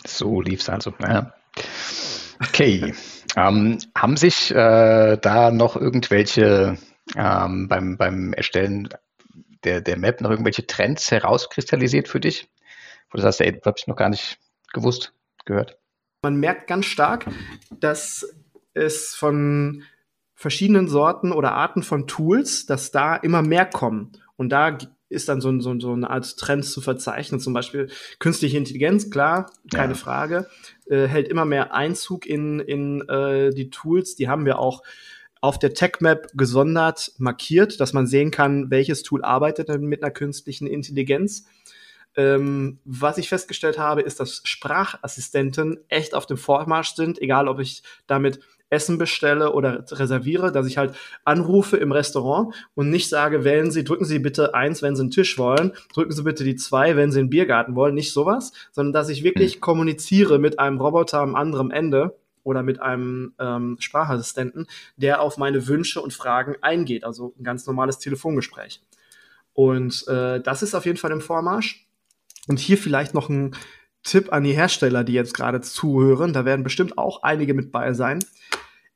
[0.07, 0.93] So lief's also.
[1.01, 1.33] Ja.
[2.49, 2.95] Okay.
[3.37, 6.77] ähm, haben sich äh, da noch irgendwelche
[7.17, 8.89] ähm, beim, beim Erstellen
[9.65, 12.49] der, der Map noch irgendwelche Trends herauskristallisiert für dich?
[13.11, 14.39] Wo du sagst, ey, habe ich noch gar nicht
[14.73, 15.13] gewusst,
[15.45, 15.79] gehört.
[16.23, 17.27] Man merkt ganz stark,
[17.71, 18.27] dass
[18.75, 19.83] es von
[20.35, 24.13] verschiedenen Sorten oder Arten von Tools, dass da immer mehr kommen.
[24.37, 24.79] Und da
[25.13, 27.41] ist dann so, so, so eine Art Trend zu verzeichnen.
[27.41, 29.99] Zum Beispiel künstliche Intelligenz, klar, keine ja.
[29.99, 30.49] Frage,
[30.87, 34.17] äh, hält immer mehr Einzug in, in äh, die Tools.
[34.17, 34.83] Die haben wir auch
[35.41, 40.13] auf der TechMap gesondert markiert, dass man sehen kann, welches Tool arbeitet denn mit einer
[40.13, 41.47] künstlichen Intelligenz.
[42.15, 47.59] Ähm, was ich festgestellt habe, ist, dass Sprachassistenten echt auf dem Vormarsch sind, egal ob
[47.59, 48.41] ich damit
[48.73, 53.85] Essen bestelle oder reserviere, dass ich halt anrufe im Restaurant und nicht sage, wählen Sie,
[53.85, 57.13] drücken Sie bitte eins, wenn Sie einen Tisch wollen, drücken Sie bitte die zwei, wenn
[57.13, 59.61] Sie einen Biergarten wollen, nicht sowas, sondern dass ich wirklich hm.
[59.61, 65.67] kommuniziere mit einem Roboter am anderen Ende oder mit einem ähm, Sprachassistenten, der auf meine
[65.69, 68.83] Wünsche und Fragen eingeht, also ein ganz normales Telefongespräch.
[69.53, 71.87] Und äh, das ist auf jeden Fall im Vormarsch.
[72.49, 73.55] Und hier vielleicht noch ein
[74.03, 76.33] Tipp an die Hersteller, die jetzt gerade zuhören.
[76.33, 78.21] Da werden bestimmt auch einige mit bei sein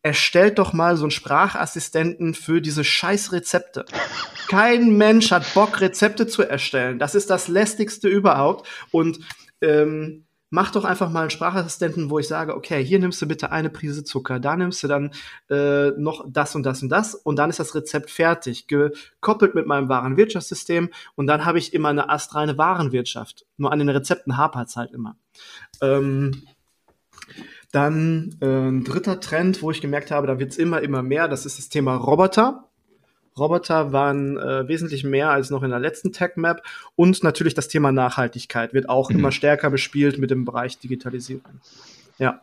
[0.07, 3.85] erstellt doch mal so einen Sprachassistenten für diese scheiß Rezepte.
[4.47, 7.01] Kein Mensch hat Bock, Rezepte zu erstellen.
[7.01, 8.69] Das ist das lästigste überhaupt.
[8.93, 9.19] Und
[9.61, 13.51] ähm, mach doch einfach mal einen Sprachassistenten, wo ich sage, okay, hier nimmst du bitte
[13.51, 15.11] eine Prise Zucker, da nimmst du dann
[15.51, 19.67] äh, noch das und das und das und dann ist das Rezept fertig, gekoppelt mit
[19.67, 23.45] meinem Warenwirtschaftssystem und dann habe ich immer eine astreine Warenwirtschaft.
[23.57, 25.17] Nur an den Rezepten hapert es halt immer.
[25.81, 26.43] Ähm,
[27.73, 31.29] dann äh, ein dritter Trend, wo ich gemerkt habe, da wird es immer, immer mehr,
[31.29, 32.66] das ist das Thema Roboter.
[33.39, 36.63] Roboter waren äh, wesentlich mehr als noch in der letzten Tech-Map.
[36.95, 39.19] Und natürlich das Thema Nachhaltigkeit wird auch mhm.
[39.19, 41.61] immer stärker bespielt mit dem Bereich Digitalisierung.
[42.19, 42.41] Ja.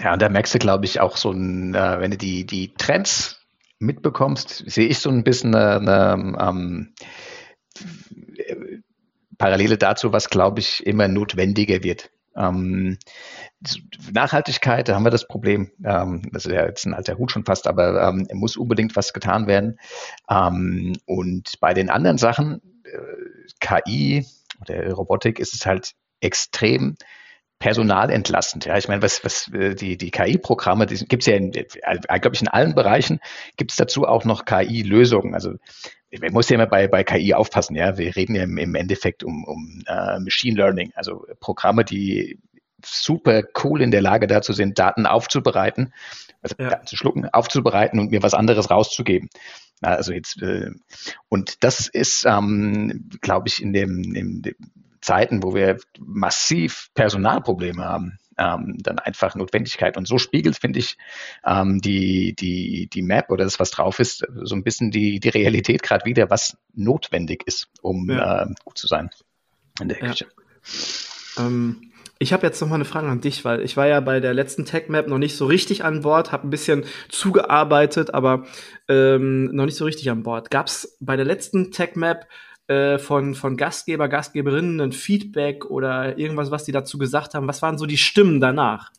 [0.00, 2.74] Ja, und da merkst du, glaube ich, auch so ein, äh, wenn du die, die
[2.74, 3.40] Trends
[3.78, 6.94] mitbekommst, sehe ich so ein bisschen eine, eine ähm,
[9.38, 12.10] Parallele dazu, was, glaube ich, immer notwendiger wird.
[12.36, 12.98] Ähm,
[14.12, 17.44] Nachhaltigkeit, da haben wir das Problem, ähm, das ist ja jetzt ein alter Hut schon
[17.44, 19.78] fast, aber ähm, muss unbedingt was getan werden.
[20.30, 24.26] Ähm, und bei den anderen Sachen, äh, KI
[24.60, 26.96] oder Robotik, ist es halt extrem
[27.58, 28.66] personalentlastend.
[28.66, 32.34] Ja, ich meine, was, was äh, die, die KI-Programme, die gibt es ja, äh, glaube
[32.34, 33.20] ich, in allen Bereichen
[33.56, 35.34] gibt es dazu auch noch KI-Lösungen.
[35.34, 35.54] Also
[36.20, 37.96] man muss ja immer bei, bei KI aufpassen, ja.
[37.98, 42.38] Wir reden ja im, im Endeffekt um, um uh, Machine Learning, also Programme, die
[42.86, 45.92] super cool in der Lage dazu sind, Daten aufzubereiten,
[46.42, 46.70] also ja.
[46.70, 49.28] Daten zu schlucken, aufzubereiten und mir was anderes rauszugeben.
[49.80, 50.70] Also jetzt, äh,
[51.28, 54.54] und das ist, ähm, glaube ich, in dem, in dem
[55.00, 59.96] Zeiten, wo wir massiv Personalprobleme haben, ähm, dann einfach Notwendigkeit.
[59.96, 60.96] Und so spiegelt, finde ich,
[61.44, 65.28] ähm, die, die, die Map oder das, was drauf ist, so ein bisschen die, die
[65.28, 68.42] Realität gerade wieder, was notwendig ist, um ja.
[68.42, 69.10] äh, gut zu sein
[69.80, 70.26] in der Küche.
[71.36, 71.46] Ja.
[71.46, 71.92] Ähm,
[72.24, 74.32] ich habe jetzt noch mal eine Frage an dich, weil ich war ja bei der
[74.32, 78.46] letzten Tech Map noch nicht so richtig an Bord, habe ein bisschen zugearbeitet, aber
[78.88, 80.50] ähm, noch nicht so richtig an Bord.
[80.50, 82.26] Gab es bei der letzten Tech Map
[82.66, 87.46] äh, von, von Gastgeber, Gastgeberinnen ein Feedback oder irgendwas, was die dazu gesagt haben?
[87.46, 88.90] Was waren so die Stimmen danach?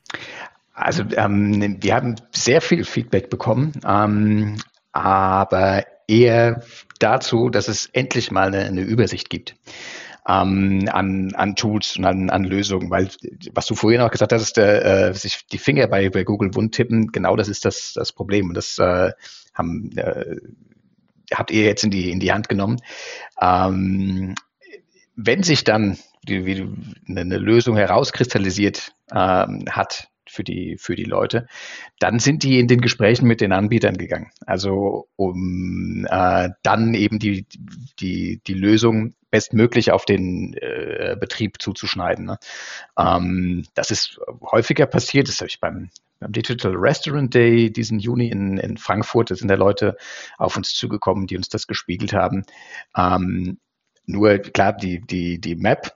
[0.76, 4.58] Also ähm, wir haben sehr viel Feedback bekommen, ähm,
[4.92, 6.62] aber eher
[7.00, 9.56] dazu, dass es endlich mal eine, eine Übersicht gibt
[10.28, 13.10] ähm, an, an Tools und an, an Lösungen, weil
[13.54, 17.12] was du vorhin auch gesagt hast, äh, sich die Finger bei, bei Google wund tippen,
[17.12, 18.50] genau das ist das, das Problem.
[18.50, 19.12] Und das äh,
[19.54, 20.38] haben äh,
[21.34, 22.78] habt ihr jetzt in die, in die Hand genommen.
[23.42, 24.36] Ähm,
[25.16, 26.68] wenn sich dann die, wie
[27.08, 31.48] eine Lösung herauskristallisiert ähm, hat für die, für die Leute,
[32.00, 34.32] dann sind die in den Gesprächen mit den Anbietern gegangen.
[34.46, 37.46] Also um äh, dann eben die,
[38.00, 42.26] die, die Lösung bestmöglich auf den äh, Betrieb zuzuschneiden.
[42.26, 42.38] Ne?
[42.98, 48.30] Ähm, das ist häufiger passiert, das habe ich beim, beim Digital Restaurant Day diesen Juni
[48.30, 49.98] in, in Frankfurt, da sind da Leute
[50.38, 52.46] auf uns zugekommen, die uns das gespiegelt haben.
[52.96, 53.58] Ähm,
[54.06, 55.96] nur klar, die, die, die Map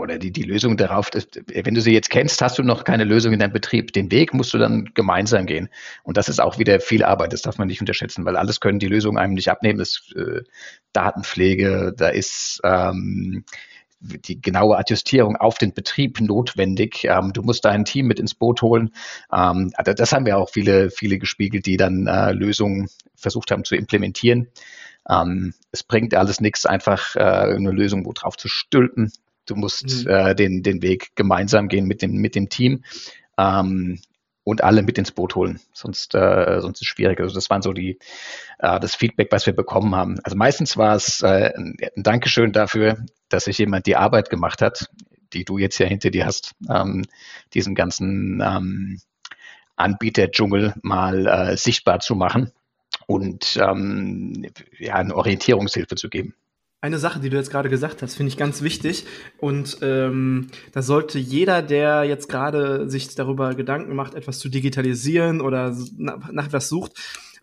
[0.00, 3.04] oder die, die Lösung darauf, dass, wenn du sie jetzt kennst, hast du noch keine
[3.04, 3.92] Lösung in deinem Betrieb.
[3.92, 5.68] Den Weg musst du dann gemeinsam gehen.
[6.02, 8.78] Und das ist auch wieder viel Arbeit, das darf man nicht unterschätzen, weil alles können
[8.78, 9.78] die Lösungen einem nicht abnehmen.
[9.78, 10.42] Das ist äh,
[10.92, 13.44] Datenpflege, da ist ähm,
[14.00, 17.04] die genaue Adjustierung auf den Betrieb notwendig.
[17.04, 18.90] Ähm, du musst dein Team mit ins Boot holen.
[19.32, 23.64] Ähm, also das haben wir auch viele, viele gespiegelt, die dann äh, Lösungen versucht haben
[23.64, 24.48] zu implementieren.
[25.08, 29.12] Ähm, es bringt alles nichts, einfach äh, eine Lösung wo drauf zu stülpen.
[29.46, 30.10] Du musst mhm.
[30.10, 32.84] äh, den, den Weg gemeinsam gehen mit dem, mit dem Team
[33.38, 34.00] ähm,
[34.44, 35.60] und alle mit ins Boot holen.
[35.72, 37.20] Sonst, äh, sonst ist es schwierig.
[37.20, 37.98] Also das waren so die,
[38.58, 40.18] äh, das Feedback, was wir bekommen haben.
[40.22, 44.88] Also meistens war es äh, ein, Dankeschön dafür, dass sich jemand die Arbeit gemacht hat,
[45.32, 47.04] die du jetzt ja hinter dir hast, ähm,
[47.54, 49.00] diesen ganzen ähm,
[49.76, 52.52] Anbieter-Dschungel mal äh, sichtbar zu machen
[53.06, 54.46] und ähm,
[54.78, 56.34] ja, eine Orientierungshilfe zu geben.
[56.86, 59.06] Eine Sache, die du jetzt gerade gesagt hast, finde ich ganz wichtig.
[59.38, 65.40] Und ähm, da sollte jeder, der jetzt gerade sich darüber Gedanken macht, etwas zu digitalisieren
[65.40, 66.92] oder nach, nach etwas sucht,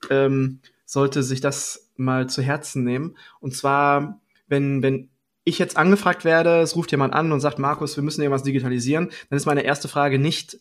[0.10, 3.18] ähm, sollte sich das mal zu Herzen nehmen.
[3.42, 5.10] Und zwar, wenn, wenn
[5.44, 9.12] ich jetzt angefragt werde, es ruft jemand an und sagt, Markus, wir müssen irgendwas digitalisieren,
[9.30, 10.58] dann ist meine erste Frage nicht,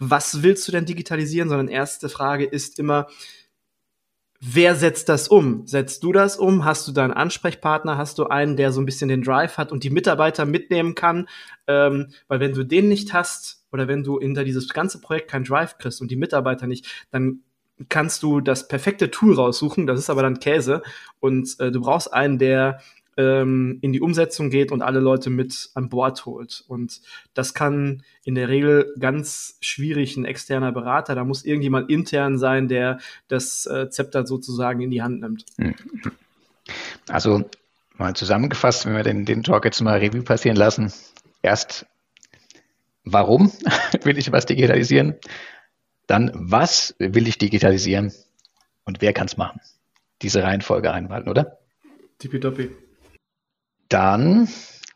[0.00, 3.06] was willst du denn digitalisieren, sondern erste Frage ist immer,
[4.46, 5.66] Wer setzt das um?
[5.66, 6.66] Setzt du das um?
[6.66, 7.96] Hast du da einen Ansprechpartner?
[7.96, 11.28] Hast du einen, der so ein bisschen den Drive hat und die Mitarbeiter mitnehmen kann?
[11.66, 15.44] Ähm, weil wenn du den nicht hast oder wenn du hinter dieses ganze Projekt keinen
[15.44, 17.40] Drive kriegst und die Mitarbeiter nicht, dann
[17.88, 19.86] kannst du das perfekte Tool raussuchen.
[19.86, 20.82] Das ist aber dann Käse.
[21.20, 22.80] Und äh, du brauchst einen, der
[23.16, 26.64] ähm, in die Umsetzung geht und alle Leute mit an Bord holt.
[26.66, 27.00] Und
[27.34, 31.14] das kann in der Regel ganz schwierig ein externer Berater.
[31.14, 32.98] Da muss irgendjemand intern sein, der
[33.28, 35.44] das äh, Zepter sozusagen in die Hand nimmt.
[35.56, 35.74] Mhm.
[37.08, 37.44] Also
[37.96, 40.92] mal zusammengefasst, wenn wir den, den Talk jetzt mal Revue passieren lassen.
[41.42, 41.86] Erst,
[43.04, 43.52] warum
[44.02, 45.14] will ich was digitalisieren?
[46.06, 48.12] Dann, was will ich digitalisieren?
[48.84, 49.60] Und wer kann es machen?
[50.20, 51.58] Diese Reihenfolge einhalten, oder?
[52.18, 52.70] Tippitoppi
[53.88, 54.48] dann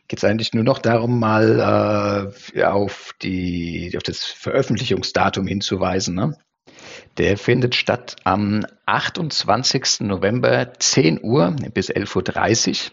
[0.09, 6.15] geht es eigentlich nur noch darum, mal äh, auf, die, auf das Veröffentlichungsdatum hinzuweisen.
[6.15, 6.37] Ne?
[7.19, 10.01] Der findet statt am 28.
[10.01, 12.93] November 10 Uhr bis 11.30 Uhr.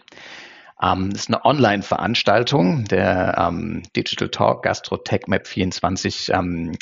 [0.82, 2.84] Ähm, das ist eine Online-Veranstaltung.
[2.84, 6.76] Der ähm, Digital Talk Gastro Tech Map 24 ähm,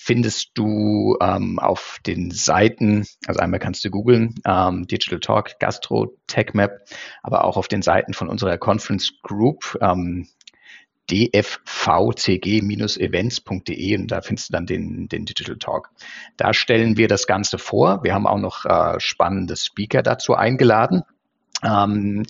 [0.00, 6.16] findest du ähm, auf den Seiten, also einmal kannst du googeln, ähm, Digital Talk, Gastro,
[6.28, 6.84] Tech Map,
[7.22, 10.28] aber auch auf den Seiten von unserer Conference Group, ähm,
[11.10, 15.90] dfvcg-events.de und da findest du dann den, den Digital Talk.
[16.36, 18.04] Da stellen wir das Ganze vor.
[18.04, 21.02] Wir haben auch noch äh, spannende Speaker dazu eingeladen
[21.62, 22.24] ähm,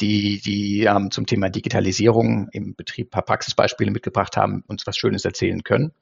[0.00, 5.24] die, die ähm, zum Thema Digitalisierung im Betrieb paar Praxisbeispiele mitgebracht haben, uns was Schönes
[5.24, 5.92] erzählen können.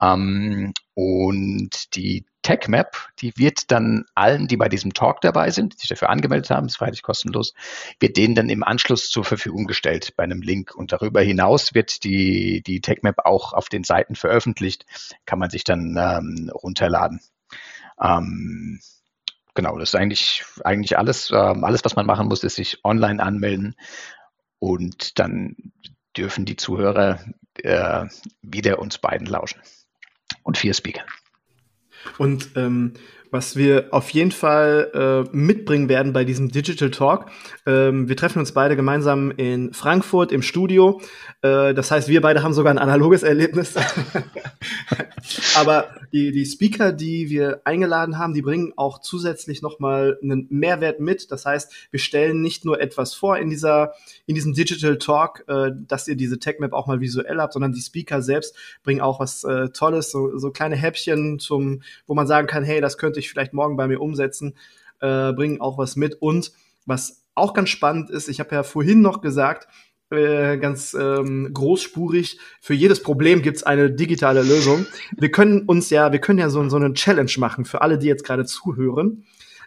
[0.00, 5.78] Ähm, und die TechMap, die wird dann allen, die bei diesem Talk dabei sind, die
[5.78, 7.54] sich dafür angemeldet haben, ist freilich kostenlos,
[7.98, 10.74] wird denen dann im Anschluss zur Verfügung gestellt bei einem Link.
[10.74, 14.86] Und darüber hinaus wird die, die TechMap auch auf den Seiten veröffentlicht,
[15.24, 17.20] kann man sich dann ähm, runterladen.
[18.00, 18.80] Ähm,
[19.54, 21.30] genau, das ist eigentlich, eigentlich alles.
[21.30, 23.76] Ähm, alles, was man machen muss, ist sich online anmelden
[24.58, 25.56] und dann
[26.16, 27.20] dürfen die Zuhörer
[27.62, 28.06] äh,
[28.42, 29.60] wieder uns beiden lauschen.
[30.42, 31.04] Und vier Speaker.
[32.18, 32.94] Und ähm,
[33.34, 37.26] was wir auf jeden Fall äh, mitbringen werden bei diesem Digital Talk.
[37.66, 41.00] Ähm, wir treffen uns beide gemeinsam in Frankfurt im Studio.
[41.42, 43.74] Äh, das heißt, wir beide haben sogar ein analoges Erlebnis.
[45.56, 51.00] Aber die, die Speaker, die wir eingeladen haben, die bringen auch zusätzlich nochmal einen Mehrwert
[51.00, 51.32] mit.
[51.32, 53.94] Das heißt, wir stellen nicht nur etwas vor in dieser,
[54.26, 57.72] in diesem Digital Talk, äh, dass ihr diese Tech Map auch mal visuell habt, sondern
[57.72, 62.28] die Speaker selbst bringen auch was äh, Tolles, so, so kleine Häppchen zum, wo man
[62.28, 64.56] sagen kann, hey, das könnte ich vielleicht morgen bei mir umsetzen,
[65.00, 66.14] äh, bringen auch was mit.
[66.20, 66.52] Und
[66.86, 69.68] was auch ganz spannend ist, ich habe ja vorhin noch gesagt,
[70.10, 74.86] äh, ganz ähm, großspurig, für jedes Problem gibt es eine digitale Lösung.
[75.16, 78.06] Wir können uns ja, wir können ja so, so eine Challenge machen für alle, die
[78.06, 79.24] jetzt gerade zuhören.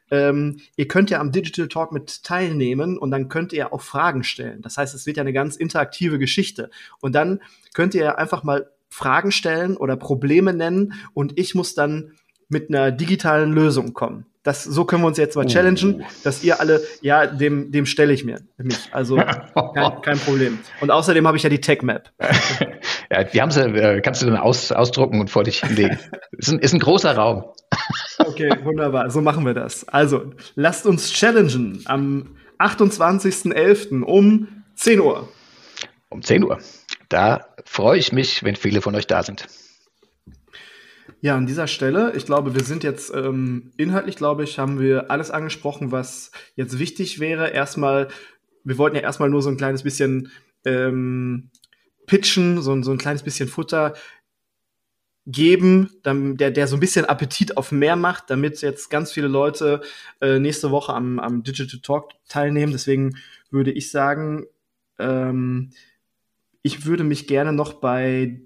[0.10, 4.24] ähm, ihr könnt ja am Digital Talk mit teilnehmen und dann könnt ihr auch Fragen
[4.24, 4.62] stellen.
[4.62, 6.70] Das heißt, es wird ja eine ganz interaktive Geschichte.
[7.02, 7.42] Und dann
[7.74, 12.14] könnt ihr einfach mal Fragen stellen oder Probleme nennen und ich muss dann
[12.50, 14.26] mit einer digitalen Lösung kommen.
[14.48, 15.50] Das, so können wir uns jetzt mal uh.
[15.50, 18.78] challengen, dass ihr alle, ja, dem, dem stelle ich mir mich.
[18.92, 20.60] Also kein, kein Problem.
[20.80, 22.14] Und außerdem habe ich ja die Tech Map.
[23.12, 26.00] ja, die haben sie, äh, kannst du dann aus, ausdrucken und vor dich hinlegen.
[26.32, 27.44] ist, ein, ist ein großer Raum.
[28.20, 29.10] okay, wunderbar.
[29.10, 29.86] So machen wir das.
[29.90, 34.02] Also, lasst uns challengen am 28.11.
[34.04, 35.28] um 10 Uhr.
[36.08, 36.60] Um 10 Uhr.
[37.10, 39.46] Da freue ich mich, wenn viele von euch da sind.
[41.28, 45.12] Ja, an dieser Stelle, ich glaube, wir sind jetzt ähm, inhaltlich, glaube ich, haben wir
[45.12, 47.50] alles angesprochen, was jetzt wichtig wäre.
[47.50, 48.08] Erstmal,
[48.64, 50.32] wir wollten ja erstmal nur so ein kleines bisschen
[50.64, 51.50] ähm,
[52.06, 53.96] pitchen, so, so ein kleines bisschen Futter
[55.26, 59.82] geben, der, der so ein bisschen Appetit auf mehr macht, damit jetzt ganz viele Leute
[60.22, 62.72] äh, nächste Woche am, am Digital Talk teilnehmen.
[62.72, 63.18] Deswegen
[63.52, 64.46] würde ich sagen,
[64.98, 65.72] ähm,
[66.62, 68.40] ich würde mich gerne noch bei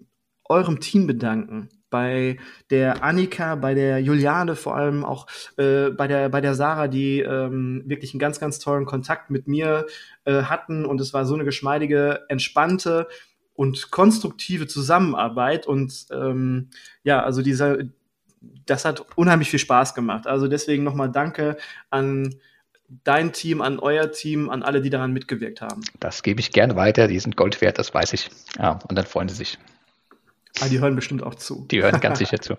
[0.46, 2.40] eurem Team bedanken bei
[2.72, 5.28] der Annika, bei der Juliane vor allem auch
[5.58, 9.48] äh, bei der bei der Sarah, die ähm, wirklich einen ganz ganz tollen Kontakt mit
[9.48, 9.86] mir
[10.26, 13.08] äh, hatten und es war so eine geschmeidige, entspannte
[13.54, 16.70] und konstruktive Zusammenarbeit und ähm,
[17.04, 17.78] ja, also dieser
[18.66, 20.26] das hat unheimlich viel Spaß gemacht.
[20.26, 21.58] Also deswegen nochmal Danke
[21.92, 22.34] an
[23.04, 25.82] dein Team, an euer Team, an alle, die daran mitgewirkt haben.
[26.00, 27.08] Das gebe ich gerne weiter.
[27.08, 28.30] Die sind Gold wert, das weiß ich.
[28.58, 29.60] Ja, und dann freuen sie sich.
[30.60, 31.66] Ah, die hören bestimmt auch zu.
[31.72, 32.58] Die hören ganz sicher zu.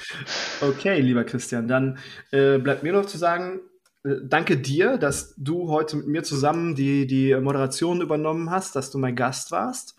[0.60, 1.98] okay, lieber Christian, dann
[2.30, 3.60] äh, bleibt mir noch zu sagen,
[4.04, 8.90] äh, danke dir, dass du heute mit mir zusammen die, die Moderation übernommen hast, dass
[8.90, 9.96] du mein Gast warst.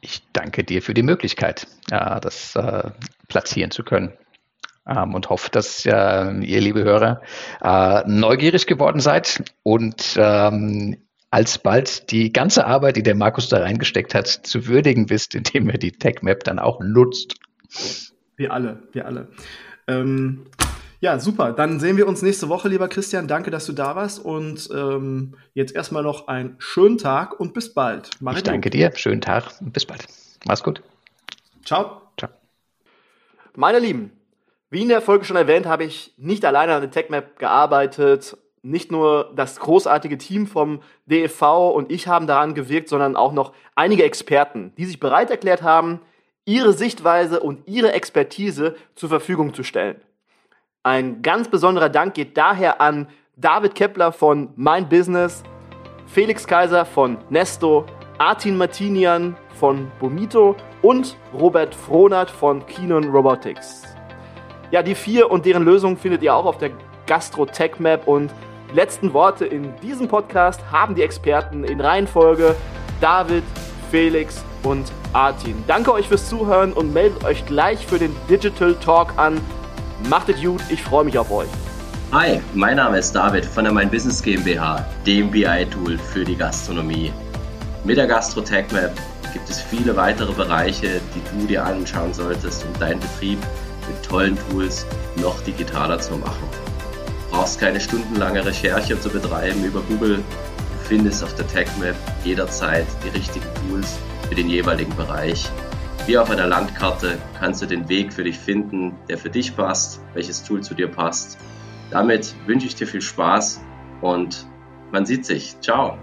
[0.00, 2.90] Ich danke dir für die Möglichkeit, äh, das äh,
[3.28, 4.12] platzieren zu können.
[4.88, 7.20] Ähm, und hoffe, dass ihr, liebe Hörer,
[8.06, 10.96] neugierig geworden seid und ähm,
[11.36, 15.76] alsbald die ganze Arbeit, die der Markus da reingesteckt hat, zu würdigen wisst, indem er
[15.76, 17.34] die Tech Map dann auch nutzt.
[18.36, 19.28] Wir alle, wir alle.
[19.86, 20.46] Ähm,
[21.00, 21.52] ja, super.
[21.52, 23.28] Dann sehen wir uns nächste Woche, lieber Christian.
[23.28, 24.18] Danke, dass du da warst.
[24.18, 28.08] Und ähm, jetzt erstmal noch einen schönen Tag und bis bald.
[28.20, 28.90] Mach ich danke dir.
[28.94, 30.06] Schönen Tag und bis bald.
[30.46, 30.82] Mach's gut.
[31.66, 32.00] Ciao.
[32.18, 32.30] Ciao.
[33.54, 34.10] Meine Lieben,
[34.70, 38.38] wie in der Folge schon erwähnt, habe ich nicht alleine an der TechMap gearbeitet
[38.70, 43.52] nicht nur das großartige Team vom DFV und ich haben daran gewirkt, sondern auch noch
[43.74, 46.00] einige Experten, die sich bereit erklärt haben,
[46.44, 50.00] ihre Sichtweise und ihre Expertise zur Verfügung zu stellen.
[50.82, 55.42] Ein ganz besonderer Dank geht daher an David Kepler von Mein Business,
[56.06, 57.84] Felix Kaiser von Nesto,
[58.18, 63.82] Artin Martinian von Bomito und Robert Frohnert von Kinon Robotics.
[64.70, 66.70] Ja, die vier und deren Lösung findet ihr auch auf der
[67.06, 68.32] Gastro Tech Map und
[68.76, 72.54] letzten Worte in diesem Podcast haben die Experten in Reihenfolge
[73.00, 73.42] David,
[73.90, 75.64] Felix und Artin.
[75.66, 79.40] Danke euch fürs Zuhören und meldet euch gleich für den Digital Talk an.
[80.10, 81.48] Macht es gut, ich freue mich auf euch.
[82.12, 87.10] Hi, mein Name ist David von der Mein Business GmbH, dem BI-Tool für die Gastronomie.
[87.84, 88.92] Mit der Gastro Tech Map
[89.32, 93.38] gibt es viele weitere Bereiche, die du dir anschauen solltest, um deinen Betrieb
[93.88, 96.65] mit tollen Tools noch digitaler zu machen
[97.36, 100.16] brauchst keine stundenlange Recherche zu betreiben über Google.
[100.16, 105.46] Du findest auf der TechMap jederzeit die richtigen Tools für den jeweiligen Bereich.
[106.06, 110.00] Wie auf einer Landkarte kannst du den Weg für dich finden, der für dich passt,
[110.14, 111.36] welches Tool zu dir passt.
[111.90, 113.60] Damit wünsche ich dir viel Spaß
[114.00, 114.46] und
[114.90, 115.60] man sieht sich.
[115.60, 115.98] Ciao.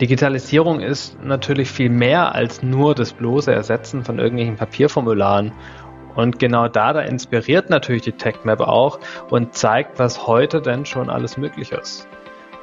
[0.00, 5.52] Digitalisierung ist natürlich viel mehr als nur das bloße Ersetzen von irgendwelchen Papierformularen
[6.16, 8.98] und genau da, da inspiriert natürlich die TechMap auch
[9.30, 12.08] und zeigt, was heute denn schon alles möglich ist.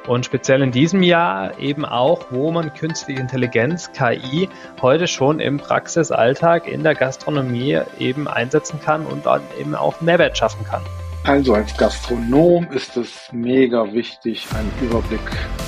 [0.06, 4.50] Und speziell in diesem Jahr eben auch, wo man künstliche Intelligenz, KI,
[4.82, 10.36] heute schon im Praxisalltag in der Gastronomie eben einsetzen kann und dann eben auch Mehrwert
[10.36, 10.82] schaffen kann.
[11.24, 15.20] Also als Gastronom ist es mega wichtig, einen Überblick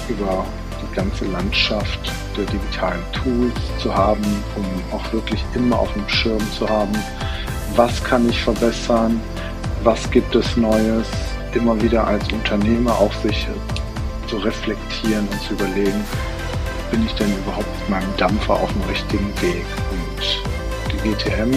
[0.07, 0.45] über
[0.82, 4.22] die ganze Landschaft der digitalen Tools zu haben,
[4.55, 6.93] um auch wirklich immer auf dem Schirm zu haben,
[7.77, 9.20] was kann ich verbessern,
[9.85, 11.07] was gibt es Neues,
[11.55, 13.47] immer wieder als Unternehmer auch sich
[14.29, 16.05] zu reflektieren und zu überlegen,
[16.91, 19.66] bin ich denn überhaupt mit meinem Dampfer auf dem richtigen Weg?
[19.91, 21.53] Und die GTM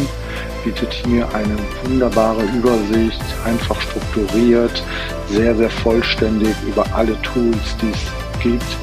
[0.66, 4.84] bietet mir eine wunderbare Übersicht, einfach strukturiert,
[5.30, 8.78] sehr, sehr vollständig über alle Tools, die es gibt.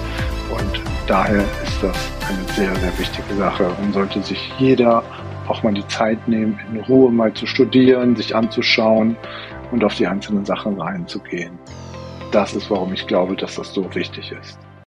[0.51, 1.97] Und daher ist das
[2.29, 5.03] eine sehr, sehr wichtige Sache und sollte sich jeder
[5.49, 9.17] auch mal die Zeit nehmen, in Ruhe mal zu studieren, sich anzuschauen
[9.73, 11.59] und auf die einzelnen Sachen reinzugehen.
[12.33, 14.59] das ist, warum ich glaube, dass das so wichtig ist.